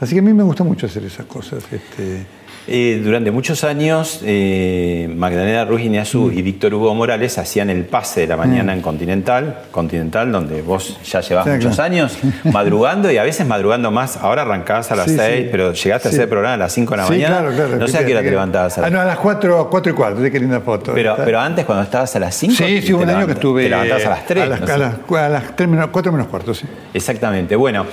[0.00, 1.64] Así que a mí me gusta mucho hacer esas cosas.
[1.72, 2.26] Este,
[2.66, 8.22] eh, durante muchos años, eh, Magdalena Ruiz Iñazú y Víctor Hugo Morales hacían el pase
[8.22, 13.22] de la mañana en Continental, Continental, donde vos ya llevas muchos años madrugando y a
[13.22, 14.16] veces madrugando más.
[14.16, 17.08] Ahora arrancabas a las 6, pero llegaste a hacer programa a las 5 de la
[17.08, 17.38] mañana.
[17.40, 18.78] Claro, claro, no sé a qué hora te levantabas.
[18.78, 20.94] A, ah, no, a las 4, 4 y cuarto, qué linda foto.
[20.94, 23.64] Pero, pero antes, cuando estabas a las 5, sí, sí, un año que estuve.
[23.64, 24.42] Te levantabas a las 3.
[24.42, 26.66] A las, a las, 3 menos, 4 menos cuarto, sí.
[26.94, 27.56] Exactamente.
[27.56, 27.84] Bueno,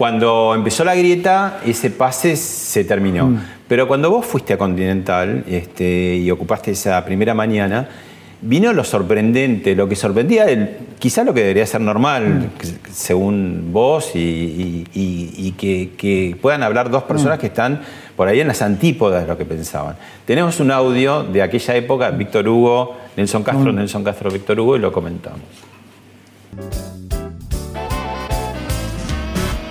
[0.00, 3.26] cuando empezó la grieta, ese pase se terminó.
[3.26, 3.40] Mm.
[3.68, 7.86] Pero cuando vos fuiste a Continental este, y ocupaste esa primera mañana,
[8.40, 12.90] vino lo sorprendente, lo que sorprendía, el, quizá lo que debería ser normal, mm.
[12.90, 17.40] según vos, y, que, puedan hablar dos personas mm.
[17.42, 17.80] que están
[18.16, 19.96] por ahí en las antípodas de lo que pensaban.
[20.24, 23.76] Tenemos un audio de aquella época, Víctor Hugo, Nelson Castro, mm.
[23.76, 25.42] Nelson Castro, Víctor Hugo, y lo comentamos.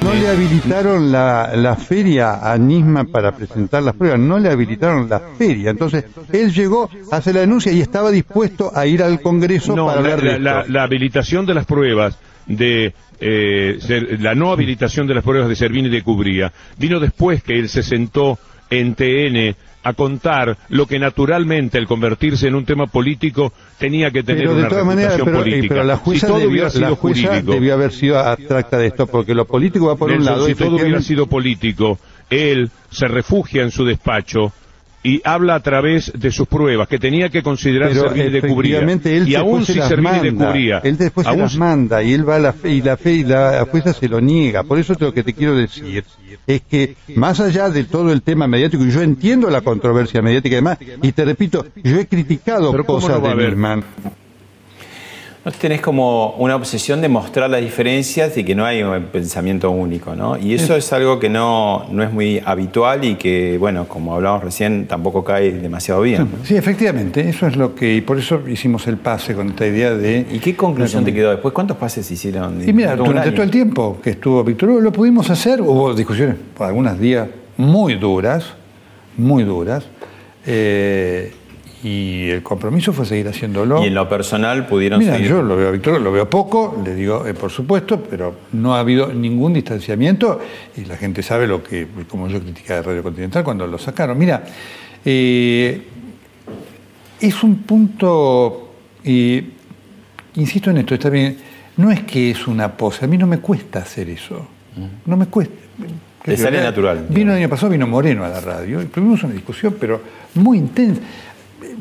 [0.09, 5.07] No le habilitaron la, la feria a Nisman para presentar las pruebas, no le habilitaron
[5.09, 5.69] la feria.
[5.69, 10.01] Entonces, él llegó, hace la denuncia y estaba dispuesto a ir al Congreso No, para
[10.01, 15.13] la, hablar de la- habilitación de las pruebas de eh, ser- la no habilitación de
[15.13, 18.39] las pruebas de Servini y de Cubría vino después que él se sentó
[18.71, 24.23] en TN a contar lo que naturalmente al convertirse en un tema político tenía que
[24.23, 25.75] tener Pero de una todas maneras, pero, y- política.
[25.75, 28.77] pero la si jueza, todo debió, hubiera sido la jueza jurídico, debió haber sido abstracta
[28.77, 30.45] de esto, porque lo político va por un lado.
[30.47, 31.97] si todo hubiera sido político,
[32.29, 34.51] él se refugia en su despacho
[35.09, 38.79] y habla a través de sus pruebas, que tenía que considerar Pero de Cubría.
[38.79, 42.27] él Y aún si las Servini de Cubría, él después se las manda y él
[42.27, 44.63] va a la fe y la fe y la jueza se lo niega.
[44.63, 46.03] Por eso lo que te quiero decir
[46.45, 50.53] es que más allá de todo el tema mediático, y yo entiendo la controversia mediática
[50.53, 53.57] y demás, y te repito, yo he criticado Pero ¿cómo cosas no de haber?
[55.45, 59.71] No tenés como una obsesión de mostrar las diferencias y que no hay un pensamiento
[59.71, 60.37] único, ¿no?
[60.37, 64.43] Y eso es algo que no, no es muy habitual y que, bueno, como hablábamos
[64.43, 66.23] recién, tampoco cae demasiado bien.
[66.23, 66.45] ¿no?
[66.45, 69.93] Sí, efectivamente, eso es lo que, y por eso hicimos el pase con esta idea
[69.95, 70.25] de...
[70.29, 71.53] ¿Y qué conclusión te quedó después?
[71.53, 72.61] ¿Cuántos pases hicieron?
[72.67, 76.35] Y mira, durante todo el tiempo que estuvo Víctor Hugo lo pudimos hacer, hubo discusiones
[76.57, 78.45] por algunos días muy duras,
[79.15, 79.85] muy duras,
[80.45, 81.31] eh,
[81.83, 83.83] y el compromiso fue seguir haciéndolo.
[83.83, 85.29] Y en lo personal pudieron Mira, seguir.
[85.29, 88.75] yo lo veo a Víctor, lo veo poco, le digo, eh, por supuesto, pero no
[88.75, 90.39] ha habido ningún distanciamiento
[90.75, 94.17] y la gente sabe lo que, como yo criticaba de Radio Continental cuando lo sacaron.
[94.17, 94.43] Mira,
[95.05, 95.81] eh,
[97.21, 98.73] es un punto,
[99.03, 99.43] y
[100.35, 101.37] insisto en esto, está bien,
[101.77, 104.45] no es que es una pose, a mí no me cuesta hacer eso,
[105.05, 105.55] no me cuesta.
[106.23, 107.07] Te sale natural.
[107.09, 110.01] Vino el año pasado, vino Moreno a la radio, y tuvimos una discusión, pero
[110.35, 111.01] muy intensa.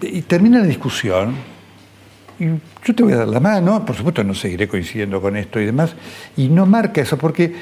[0.03, 1.35] Y termina la discusión,
[2.39, 2.45] y
[2.85, 5.67] yo te voy a dar la mano, por supuesto no seguiré coincidiendo con esto y
[5.67, 5.95] demás,
[6.37, 7.53] y no marca eso, porque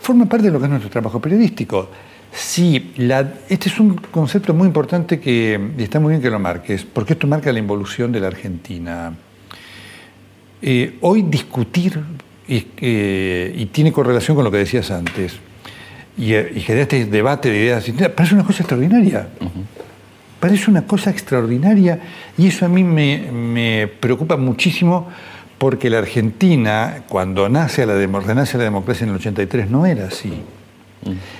[0.00, 1.90] forma parte de lo que es nuestro trabajo periodístico.
[2.32, 2.92] Sí,
[3.48, 7.12] este es un concepto muy importante que y está muy bien que lo marques, porque
[7.12, 9.14] esto marca la involución de la Argentina.
[10.60, 12.00] Eh, hoy discutir,
[12.48, 15.34] y, eh, y tiene correlación con lo que decías antes,
[16.16, 17.84] y, eh, y generar este debate de ideas,
[18.14, 19.28] parece una cosa extraordinaria.
[20.44, 21.98] Parece una cosa extraordinaria
[22.36, 25.08] y eso a mí me, me preocupa muchísimo
[25.56, 30.34] porque la Argentina, cuando nace la, renace la democracia en el 83, no era así.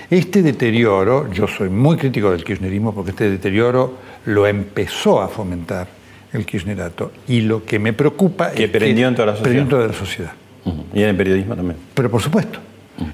[0.09, 3.93] Este deterioro, yo soy muy crítico del kirchnerismo porque este deterioro
[4.25, 5.87] lo empezó a fomentar
[6.33, 9.63] el kirchnerato y lo que me preocupa Que es prendió en toda la prendió sociedad.
[9.65, 10.33] en toda la sociedad.
[10.65, 10.83] Ujú.
[10.95, 11.77] Y en el periodismo también.
[11.93, 12.57] Pero por supuesto.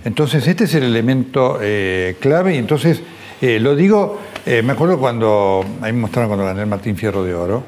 [0.06, 3.02] Entonces, este es el elemento eh, clave y entonces
[3.42, 7.24] eh, lo digo, eh, me acuerdo cuando, ahí me mostraron cuando gané el Martín Fierro
[7.24, 7.64] de Oro.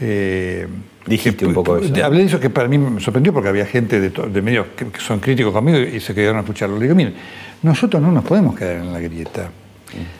[0.00, 0.66] eh,
[1.06, 2.04] Dijiste que- un poco eso, ¿no?
[2.04, 4.86] Hablé de eso que para mí me sorprendió porque había gente de, de medios que,
[4.86, 6.76] que son críticos conmigo y se quedaron a escucharlo.
[6.76, 7.14] Le digo, miren,
[7.62, 9.50] nosotros no nos podemos quedar en la grieta.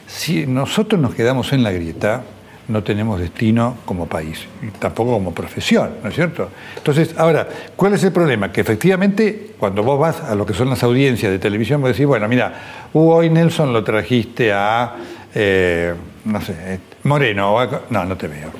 [0.06, 2.22] Si nosotros nos quedamos en la grieta,
[2.68, 6.48] no tenemos destino como país, y tampoco como profesión, ¿no es cierto?
[6.76, 8.52] Entonces, ahora, ¿cuál es el problema?
[8.52, 12.06] Que efectivamente, cuando vos vas a lo que son las audiencias de televisión, vos decís,
[12.06, 14.94] bueno, mira, hoy Nelson lo trajiste a,
[15.34, 17.56] eh, no sé, eh, Moreno,
[17.90, 18.50] no, no te veo.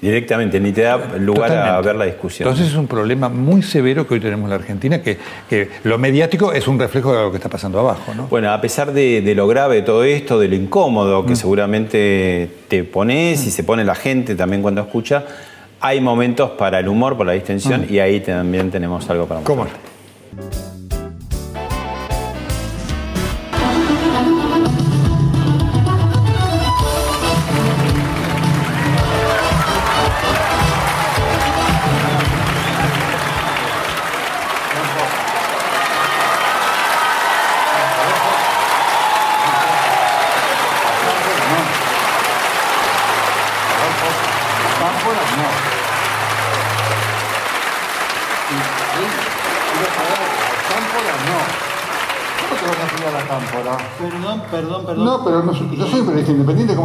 [0.00, 2.46] Directamente, ni te da lugar a ver la discusión.
[2.46, 5.16] Entonces es un problema muy severo que hoy tenemos en la Argentina, que,
[5.48, 8.26] que lo mediático es un reflejo de lo que está pasando abajo, ¿no?
[8.26, 11.26] Bueno, a pesar de, de lo grave de todo esto, de lo incómodo Mm.
[11.26, 15.24] que seguramente te pones y se pone la gente también cuando escucha,
[15.80, 19.66] hay momentos para el humor, para la distensión y ahí también tenemos algo para mostrar.
[19.66, 20.36] Mm.
[20.36, 20.63] ¿Cómo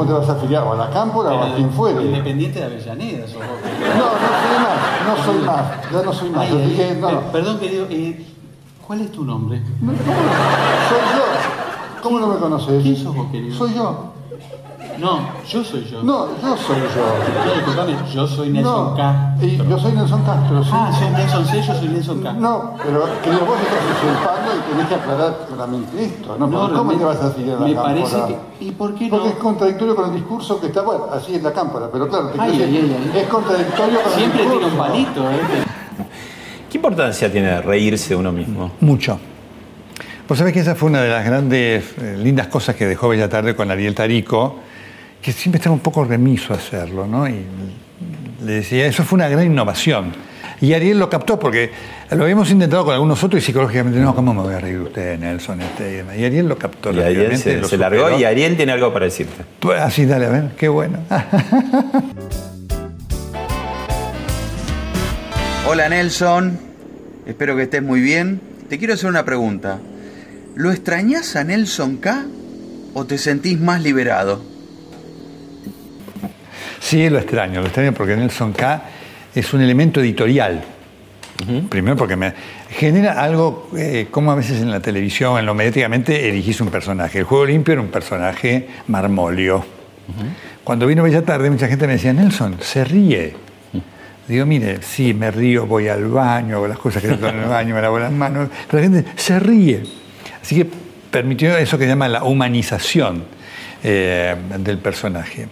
[0.09, 0.63] te vas a afiliar?
[0.63, 2.03] O a la Cámpora o a quien fuere.
[2.03, 3.45] Independiente de Avellaneda, sos vos.
[3.97, 6.41] No, no soy más, no soy más, ya no soy más.
[6.41, 7.31] Ay, Yo dije, no, per- no.
[7.31, 8.25] Perdón, querido, eh,
[8.85, 9.59] ¿cuál es tu nombre?
[9.59, 11.23] Soy yo.
[12.03, 12.81] ¿Cómo no me conoces?
[12.83, 13.55] ¿Quién sos vos, querido?
[13.57, 14.13] Soy yo.
[14.99, 16.03] No, yo soy yo.
[16.03, 17.53] No, yo soy yo.
[17.55, 19.47] Disculpame, yo soy Nelson No, Castro.
[19.47, 20.69] y yo soy Nelson Castro, sí.
[20.73, 22.41] Ah, sos Nelson C, yo soy Nelson Castro.
[22.41, 26.37] No, pero querido, vos estás usurpando y tenés que aclarar claramente esto.
[26.37, 26.69] ¿no?
[26.75, 27.93] ¿Cómo te vas a afiliar a la Me Cámpora?
[27.95, 28.17] parece
[28.59, 28.65] que...
[28.65, 29.09] ¿Y por qué no?
[29.11, 32.27] Porque es contradictorio con el discurso que está, bueno, así es la cámpora, pero claro,
[32.29, 33.19] te Ay, quiero decir, ay, ay, ay.
[33.21, 34.67] es contradictorio con Siempre el discurso.
[34.73, 35.39] un palito, ¿eh?
[36.69, 38.71] ¿Qué importancia tiene reírse de uno mismo?
[38.81, 39.17] Mucho.
[40.27, 43.27] Vos sabés que esa fue una de las grandes, eh, lindas cosas que dejó Bella
[43.29, 44.57] Tarde con Ariel Tarico,
[45.21, 47.27] que siempre estaba un poco remiso a hacerlo, ¿no?
[47.27, 47.45] Y
[48.45, 50.13] le decía, eso fue una gran innovación.
[50.61, 51.71] Y Ariel lo captó porque
[52.11, 54.83] lo habíamos intentado con algunos otros y psicológicamente, no, ¿cómo me voy a reír de
[54.83, 55.61] usted, Nelson?
[55.61, 56.91] Este, y Ariel lo captó.
[56.91, 59.45] Y Ariel se, lo se largó y Ariel tiene algo para decirte.
[59.59, 60.99] Pues, Así, dale, a ver, qué bueno.
[65.67, 66.59] Hola Nelson,
[67.25, 68.41] espero que estés muy bien.
[68.69, 69.79] Te quiero hacer una pregunta.
[70.55, 72.25] ¿Lo extrañás a Nelson K
[72.93, 74.48] o te sentís más liberado?
[76.79, 78.83] Sí, lo extraño, lo extraño porque Nelson K
[79.35, 80.63] es un elemento editorial.
[81.69, 82.33] Primero porque me
[82.69, 87.19] genera algo, eh, como a veces en la televisión, en lo mediáticamente, elegís un personaje.
[87.19, 89.63] El Juego Limpio era un personaje marmolio.
[90.63, 93.35] Cuando vino Bella Tarde, mucha gente me decía, Nelson, se ríe.
[94.27, 97.49] Digo, mire, sí, me río, voy al baño, hago las cosas que tengo en el
[97.49, 99.83] baño, me lavo las manos, pero la gente se ríe.
[100.41, 100.67] Así que
[101.09, 103.23] permitió eso que llama la humanización
[103.83, 105.47] eh, del personaje.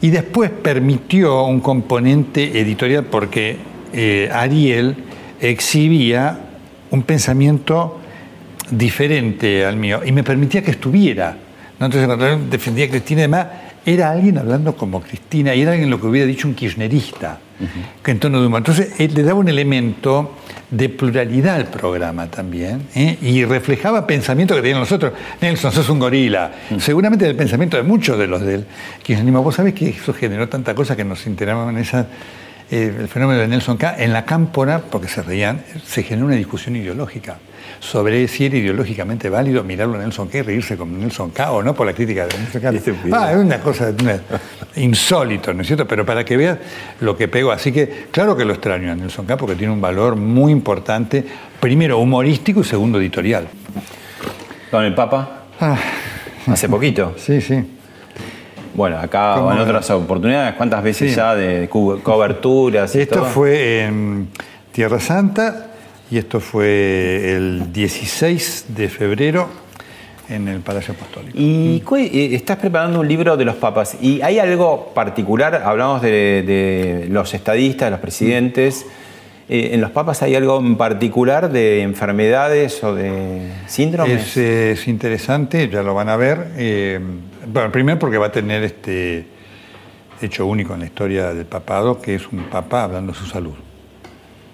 [0.00, 3.56] Y después permitió un componente editorial porque
[3.92, 4.96] eh, Ariel
[5.40, 6.38] exhibía
[6.90, 8.00] un pensamiento
[8.70, 11.36] diferente al mío y me permitía que estuviera.
[11.78, 11.86] ¿no?
[11.86, 13.46] Entonces, cuando defendía a Cristina y demás,
[13.84, 17.38] era alguien hablando como Cristina y era alguien lo que hubiera dicho un kirchnerista,
[18.02, 18.58] que en tono de humor.
[18.58, 20.36] Entonces, él le daba un elemento
[20.70, 23.16] de pluralidad al programa también ¿eh?
[23.22, 25.12] y reflejaba pensamientos que tenían nosotros.
[25.40, 26.52] Nelson, sos un gorila.
[26.78, 28.66] Seguramente el pensamiento de muchos de los del
[29.02, 29.42] kirchnerismo.
[29.42, 32.06] Vos sabés que eso generó tanta cosa que nos enteramos en esa
[32.70, 33.96] eh, el fenómeno de Nelson K.
[33.98, 37.38] En la cámpora, porque se reían, se generó una discusión ideológica
[37.80, 41.62] sobre si era ideológicamente válido mirarlo a Nelson K y reírse con Nelson K o
[41.62, 42.68] no por la crítica de Nelson K.
[43.12, 44.20] Ah, es una cosa una-
[44.76, 45.86] insólito, ¿no es cierto?
[45.86, 46.58] Pero para que veas
[47.00, 47.52] lo que pegó.
[47.52, 51.24] Así que, claro que lo extraño a Nelson K porque tiene un valor muy importante,
[51.60, 53.46] primero humorístico y segundo editorial.
[54.70, 55.76] Con el Papa, Ah,
[56.46, 57.14] hace poquito.
[57.18, 57.64] sí, sí.
[58.74, 61.16] Bueno, acá ¿Cómo en otras oportunidades, ¿cuántas veces Sí.
[61.16, 62.94] ya de coberturas?
[62.94, 63.24] y Esto todo?
[63.24, 64.28] fue en
[64.70, 65.67] Tierra Santa
[66.10, 69.48] y esto fue el 16 de febrero
[70.28, 71.38] en el Palacio Apostólico.
[71.38, 73.96] Y eh, estás preparando un libro de los papas.
[74.00, 75.62] ¿Y hay algo particular?
[75.64, 78.86] Hablamos de, de los estadistas, los presidentes.
[79.48, 84.36] Eh, ¿En los papas hay algo en particular de enfermedades o de síndromes?
[84.36, 86.52] Es, es interesante, ya lo van a ver.
[86.56, 87.00] eh,
[87.50, 89.24] bueno, primero porque va a tener este
[90.20, 93.54] hecho único en la historia del papado, que es un papa hablando de su salud.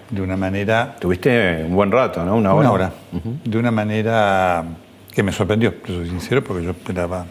[0.09, 0.95] De una manera...
[0.99, 2.35] Tuviste un buen rato, ¿no?
[2.35, 2.67] Una hora.
[2.67, 2.91] Una hora.
[3.43, 4.63] De una manera
[5.11, 7.25] que me sorprendió, soy sincero, porque yo esperaba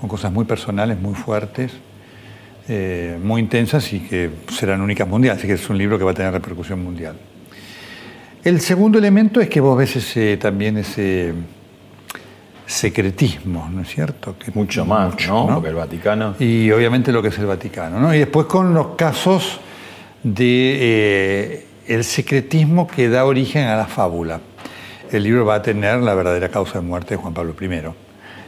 [0.00, 1.72] con cosas muy personales, muy fuertes,
[2.68, 5.38] eh, muy intensas y que serán únicas mundiales.
[5.38, 7.16] Así que es un libro que va a tener repercusión mundial.
[8.44, 11.32] El segundo elemento es que vos ves ese, también ese
[12.66, 14.36] secretismo, ¿no es cierto?
[14.38, 15.46] Que Mucho más, mucho, ¿no?
[15.48, 15.54] ¿no?
[15.54, 16.34] Porque el Vaticano.
[16.38, 18.14] Y obviamente lo que es el Vaticano, ¿no?
[18.14, 19.60] Y después con los casos
[20.22, 24.40] de eh, el secretismo que da origen a la fábula.
[25.10, 27.68] El libro va a tener la verdadera causa de muerte de Juan Pablo I,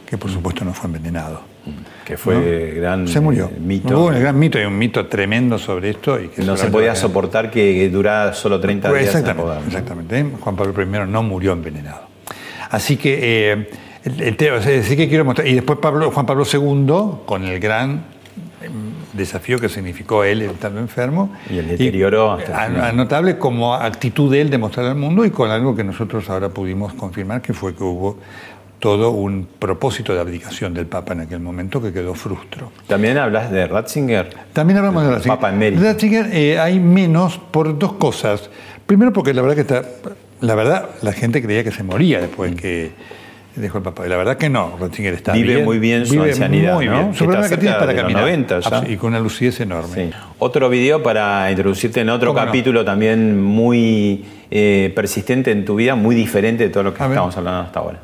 [0.05, 1.41] que por supuesto no fue envenenado.
[2.05, 3.49] Que fue gran Se murió.
[3.49, 6.19] Hubo un gran mito, hay un mito tremendo sobre esto.
[6.19, 9.59] Y que no se podía soportar que durara solo 30 Pues días exactamente.
[9.59, 9.67] ¿no?
[9.67, 10.25] exactamente.
[10.39, 12.07] Juan Pablo I no murió envenenado.
[12.69, 13.69] Así que eh,
[14.03, 15.47] el, el que quiero mostrar.
[15.47, 18.05] Y después Pablo, Juan Pablo II, con el gran
[19.17, 21.35] desafío que significó él estando enfermo.
[21.49, 22.95] Y el deterioro hasta el final.
[22.95, 26.49] notable como actitud de él de mostrar al mundo y con algo que nosotros ahora
[26.49, 28.17] pudimos confirmar, que fue que hubo
[28.79, 32.71] todo un propósito de abdicación del Papa en aquel momento que quedó frustro.
[32.87, 34.29] También hablas de Ratzinger.
[34.53, 35.37] También hablamos de Ratzinger.
[35.37, 35.81] Papa emérito.
[35.81, 38.49] Ratzinger eh, hay menos por dos cosas.
[38.85, 39.83] Primero porque la verdad que está,
[40.41, 42.91] la verdad la gente creía que se moría después que
[43.61, 44.05] dejó el papá.
[44.05, 45.65] Y la verdad que no, Ratzinger está Vive bien.
[45.65, 46.91] muy bien su vive ancianidad, Muy ¿no?
[46.93, 47.11] bien.
[47.11, 48.21] Que Su problema que tiene para caminar.
[48.21, 48.69] 90 ya.
[48.69, 49.93] Abs- Y con una lucidez enorme.
[49.93, 50.09] Sí.
[50.39, 52.45] Otro video para introducirte en otro ¿Cómo no?
[52.47, 57.07] capítulo también muy eh, persistente en tu vida, muy diferente de todo lo que A
[57.07, 57.15] ver.
[57.15, 57.99] estamos hablando hasta ahora.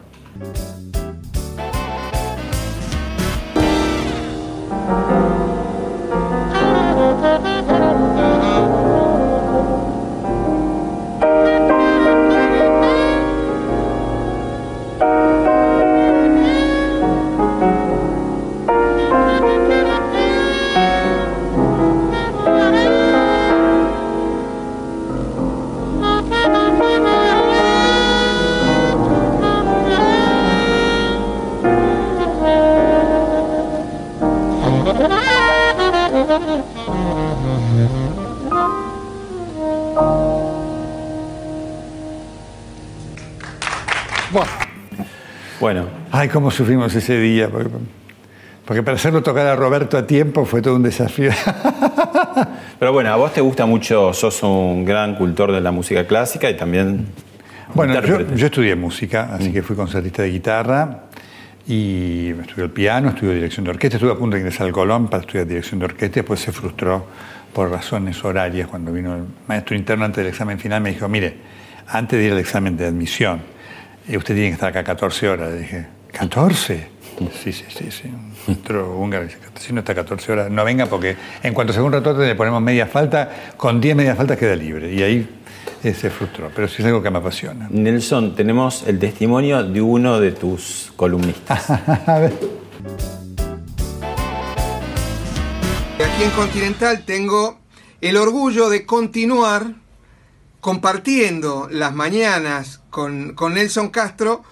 [46.34, 47.48] Cómo sufrimos ese día.
[47.50, 47.70] Porque,
[48.66, 51.32] porque para hacerlo tocar a Roberto a tiempo fue todo un desafío.
[52.80, 56.50] Pero bueno, a vos te gusta mucho, sos un gran cultor de la música clásica
[56.50, 57.06] y también...
[57.76, 61.06] Bueno, yo, yo, estudié música, así que fui concertista de guitarra
[61.66, 65.08] y estudié el piano, estudié dirección de orquesta, estuve a punto de ingresar al Colón
[65.08, 67.08] para estudiar dirección de orquesta y después se frustró
[67.54, 71.36] por razones horarias cuando vino el maestro interno antes del examen final me dijo, mire,
[71.88, 73.42] antes de ir al examen de admisión,
[74.08, 75.54] eh, usted tiene que estar acá 14 horas.
[75.54, 76.94] Le dije, ¿14?
[77.44, 78.12] Sí, sí, sí, sí.
[78.52, 82.14] Otro húngaro dice, si no está 14 horas, no venga porque en cuanto según rato
[82.14, 84.94] le ponemos media falta, con 10 medias faltas queda libre.
[84.94, 85.30] Y ahí
[85.84, 87.68] eh, se frustró, pero sí es algo que me apasiona.
[87.70, 91.70] Nelson, tenemos el testimonio de uno de tus columnistas.
[92.08, 92.34] A ver.
[96.04, 97.60] Aquí en Continental tengo
[98.02, 99.74] el orgullo de continuar
[100.60, 104.44] compartiendo las mañanas con, con Nelson Castro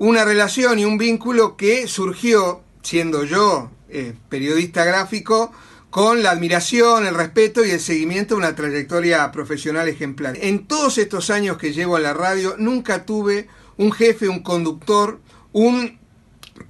[0.00, 5.52] una relación y un vínculo que surgió, siendo yo eh, periodista gráfico,
[5.90, 10.38] con la admiración, el respeto y el seguimiento de una trayectoria profesional ejemplar.
[10.40, 15.20] En todos estos años que llevo en la radio, nunca tuve un jefe, un conductor,
[15.52, 15.98] un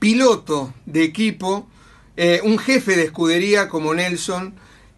[0.01, 1.69] piloto de equipo,
[2.17, 4.55] eh, un jefe de escudería como Nelson,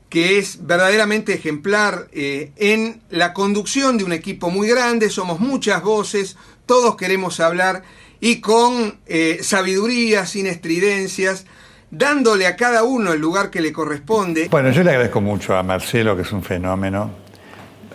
[0.09, 5.83] que es verdaderamente ejemplar eh, en la conducción de un equipo muy grande, somos muchas
[5.83, 7.83] voces, todos queremos hablar
[8.25, 11.45] y con eh, sabiduría, sin estridencias,
[11.91, 14.47] dándole a cada uno el lugar que le corresponde.
[14.49, 17.11] Bueno, yo le agradezco mucho a Marcelo, que es un fenómeno.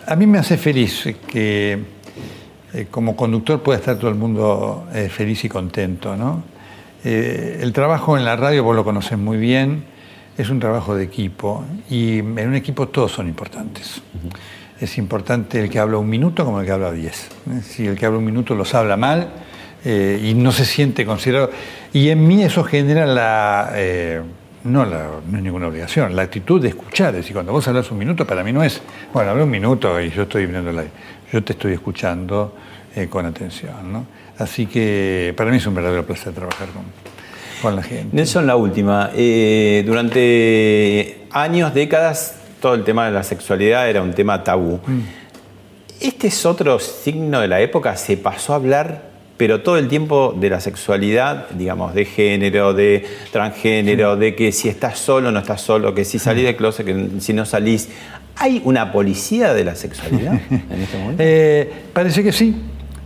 [0.06, 1.78] A mí me hace feliz que
[2.74, 6.14] eh, como conductor pueda estar todo el mundo eh, feliz y contento.
[6.14, 6.44] ¿no?
[7.02, 9.84] el trabajo en la radio, vos lo conocés muy bien,
[10.36, 14.02] es un trabajo de equipo y en un equipo todos son importantes.
[14.78, 17.28] Es importante el que habla un minuto como el que habla diez.
[17.62, 19.30] Si el que habla un minuto los habla mal,
[19.84, 21.50] eh, y no se siente considerado.
[21.92, 24.20] Y en mí eso genera la, eh,
[24.64, 27.10] no, la, no es ninguna obligación, la actitud de escuchar.
[27.10, 28.80] Es decir, cuando vos hablas un minuto, para mí no es,
[29.12, 30.84] bueno, habla un minuto y yo estoy viendo la,
[31.32, 32.54] yo te estoy escuchando
[32.96, 33.92] eh, con atención.
[33.92, 34.06] ¿no?
[34.38, 36.82] Así que para mí es un verdadero placer trabajar con,
[37.62, 38.16] con la gente.
[38.16, 39.10] Nelson, la última.
[39.84, 44.80] durante años, décadas, todo el tema de la sexualidad era un tema tabú.
[44.86, 45.00] Mm.
[46.00, 47.96] ¿Este es otro signo de la época?
[47.96, 49.07] ¿Se pasó a hablar
[49.38, 54.68] pero todo el tiempo de la sexualidad, digamos, de género, de transgénero, de que si
[54.68, 57.88] estás solo, no estás solo, que si salís de closet, que si no salís.
[58.34, 61.22] ¿Hay una policía de la sexualidad en este momento?
[61.24, 62.54] Eh, parece que sí,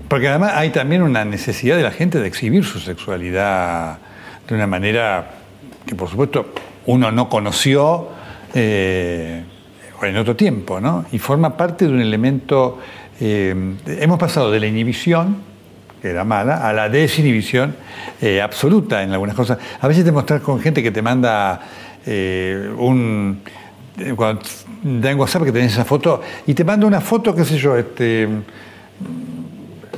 [0.09, 3.99] porque además hay también una necesidad de la gente de exhibir su sexualidad
[4.49, 5.33] de una manera
[5.87, 6.55] que, por supuesto,
[6.87, 8.09] uno no conoció
[8.55, 9.43] eh,
[10.03, 11.05] en otro tiempo, ¿no?
[11.13, 12.79] Y forma parte de un elemento.
[13.21, 13.55] Eh,
[13.87, 15.52] hemos pasado de la inhibición
[16.03, 17.77] que era mala, a la desinhibición
[18.21, 19.57] eh, absoluta en algunas cosas.
[19.81, 21.61] A veces te mostras con gente que te manda
[22.05, 23.41] eh, un.
[23.97, 24.43] Eh, cuando
[24.83, 27.77] da en WhatsApp que tenés esa foto, y te manda una foto, qué sé yo,
[27.77, 28.29] este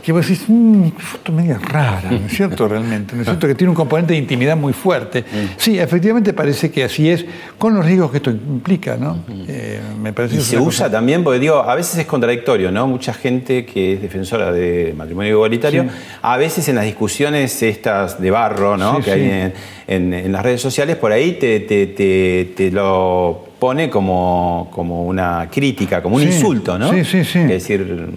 [0.04, 2.68] que vos decís, mmm, foto media rara, ¿no es cierto?
[2.68, 3.46] Realmente, ¿no es cierto?
[3.46, 5.24] Que tiene un componente de intimidad muy fuerte.
[5.56, 7.24] Sí, efectivamente parece que así es,
[7.56, 9.24] con los riesgos que esto implica, ¿no?
[9.48, 12.86] Eh, me parece y se usa también, porque digo, a veces es contradictorio, ¿no?
[12.86, 15.86] Mucha gente que es defensora de matrimonio igualitario,
[16.20, 19.00] a veces en las discusiones estas de barro, ¿no?
[19.00, 19.52] que hay
[19.86, 26.16] en, las redes sociales, por ahí te, te, lo pone como, como una crítica, como
[26.16, 26.90] un insulto, ¿no?
[26.92, 27.38] Sí, sí, sí.
[27.38, 28.10] Es decir,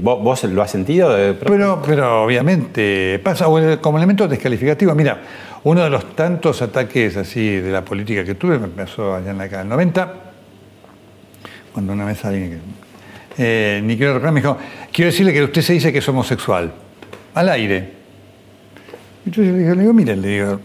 [0.00, 1.14] ¿Vos, lo has sentido?
[1.40, 3.46] Pero, pero obviamente pasa
[3.80, 4.94] como elemento descalificativo.
[4.94, 5.20] Mira,
[5.64, 9.38] uno de los tantos ataques así de la política que tuve me pasó allá en
[9.38, 10.14] la década del 90,
[11.72, 12.60] cuando una vez alguien,
[13.38, 14.58] eh, ni quiero recordar, me dijo,
[14.92, 16.72] quiero decirle que usted se dice que es homosexual,
[17.34, 17.90] al aire.
[19.24, 20.60] Y yo le digo, mire, le digo,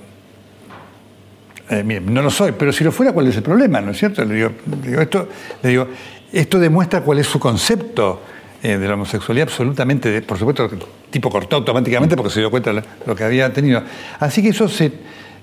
[1.70, 3.80] eh, no lo soy, pero si lo fuera, ¿cuál es el problema?
[3.82, 4.26] ¿No es cierto?
[4.26, 4.52] Le digo,
[5.00, 5.30] esto,
[5.62, 5.88] le digo,
[6.34, 8.22] esto demuestra cuál es su concepto
[8.64, 10.80] eh, de la homosexualidad absolutamente, por supuesto, el
[11.12, 13.84] tipo cortó automáticamente porque se dio cuenta de lo que había tenido.
[14.20, 14.92] Así que eso se,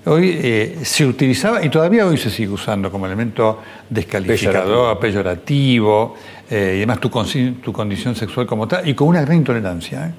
[0.05, 6.15] hoy eh, se utilizaba y todavía hoy se sigue usando como elemento descalificador, peyorativo,
[6.49, 7.09] eh, y además tu,
[7.63, 10.13] tu, condición sexual como tal, y con una gran intolerancia.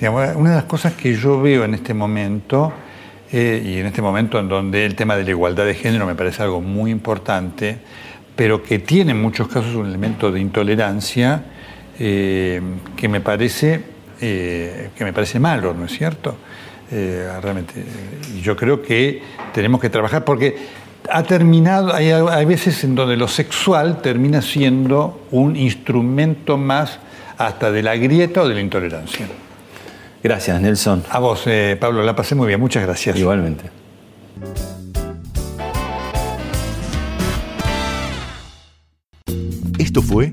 [0.00, 2.72] una de las cosas que yo veo en este momento,
[3.32, 6.42] y en este momento en donde el tema de la igualdad de género me parece
[6.42, 7.78] algo muy importante,
[8.36, 11.44] pero que tiene en muchos casos un elemento de intolerancia,
[12.02, 12.60] eh,
[12.96, 13.82] que, me parece,
[14.20, 16.34] eh, que me parece malo, ¿no es cierto?
[16.90, 17.74] Eh, realmente,
[18.42, 19.22] yo creo que
[19.52, 20.56] tenemos que trabajar porque
[21.10, 26.98] ha terminado, hay, hay, veces en donde lo sexual termina siendo un instrumento más
[27.36, 29.26] hasta de la grieta o de la intolerancia.
[30.22, 31.04] Gracias, Nelson.
[31.10, 32.60] A vos, eh, Pablo, la pasé muy bien.
[32.60, 33.16] Muchas gracias.
[33.16, 33.70] Igualmente.
[39.78, 40.32] Esto fue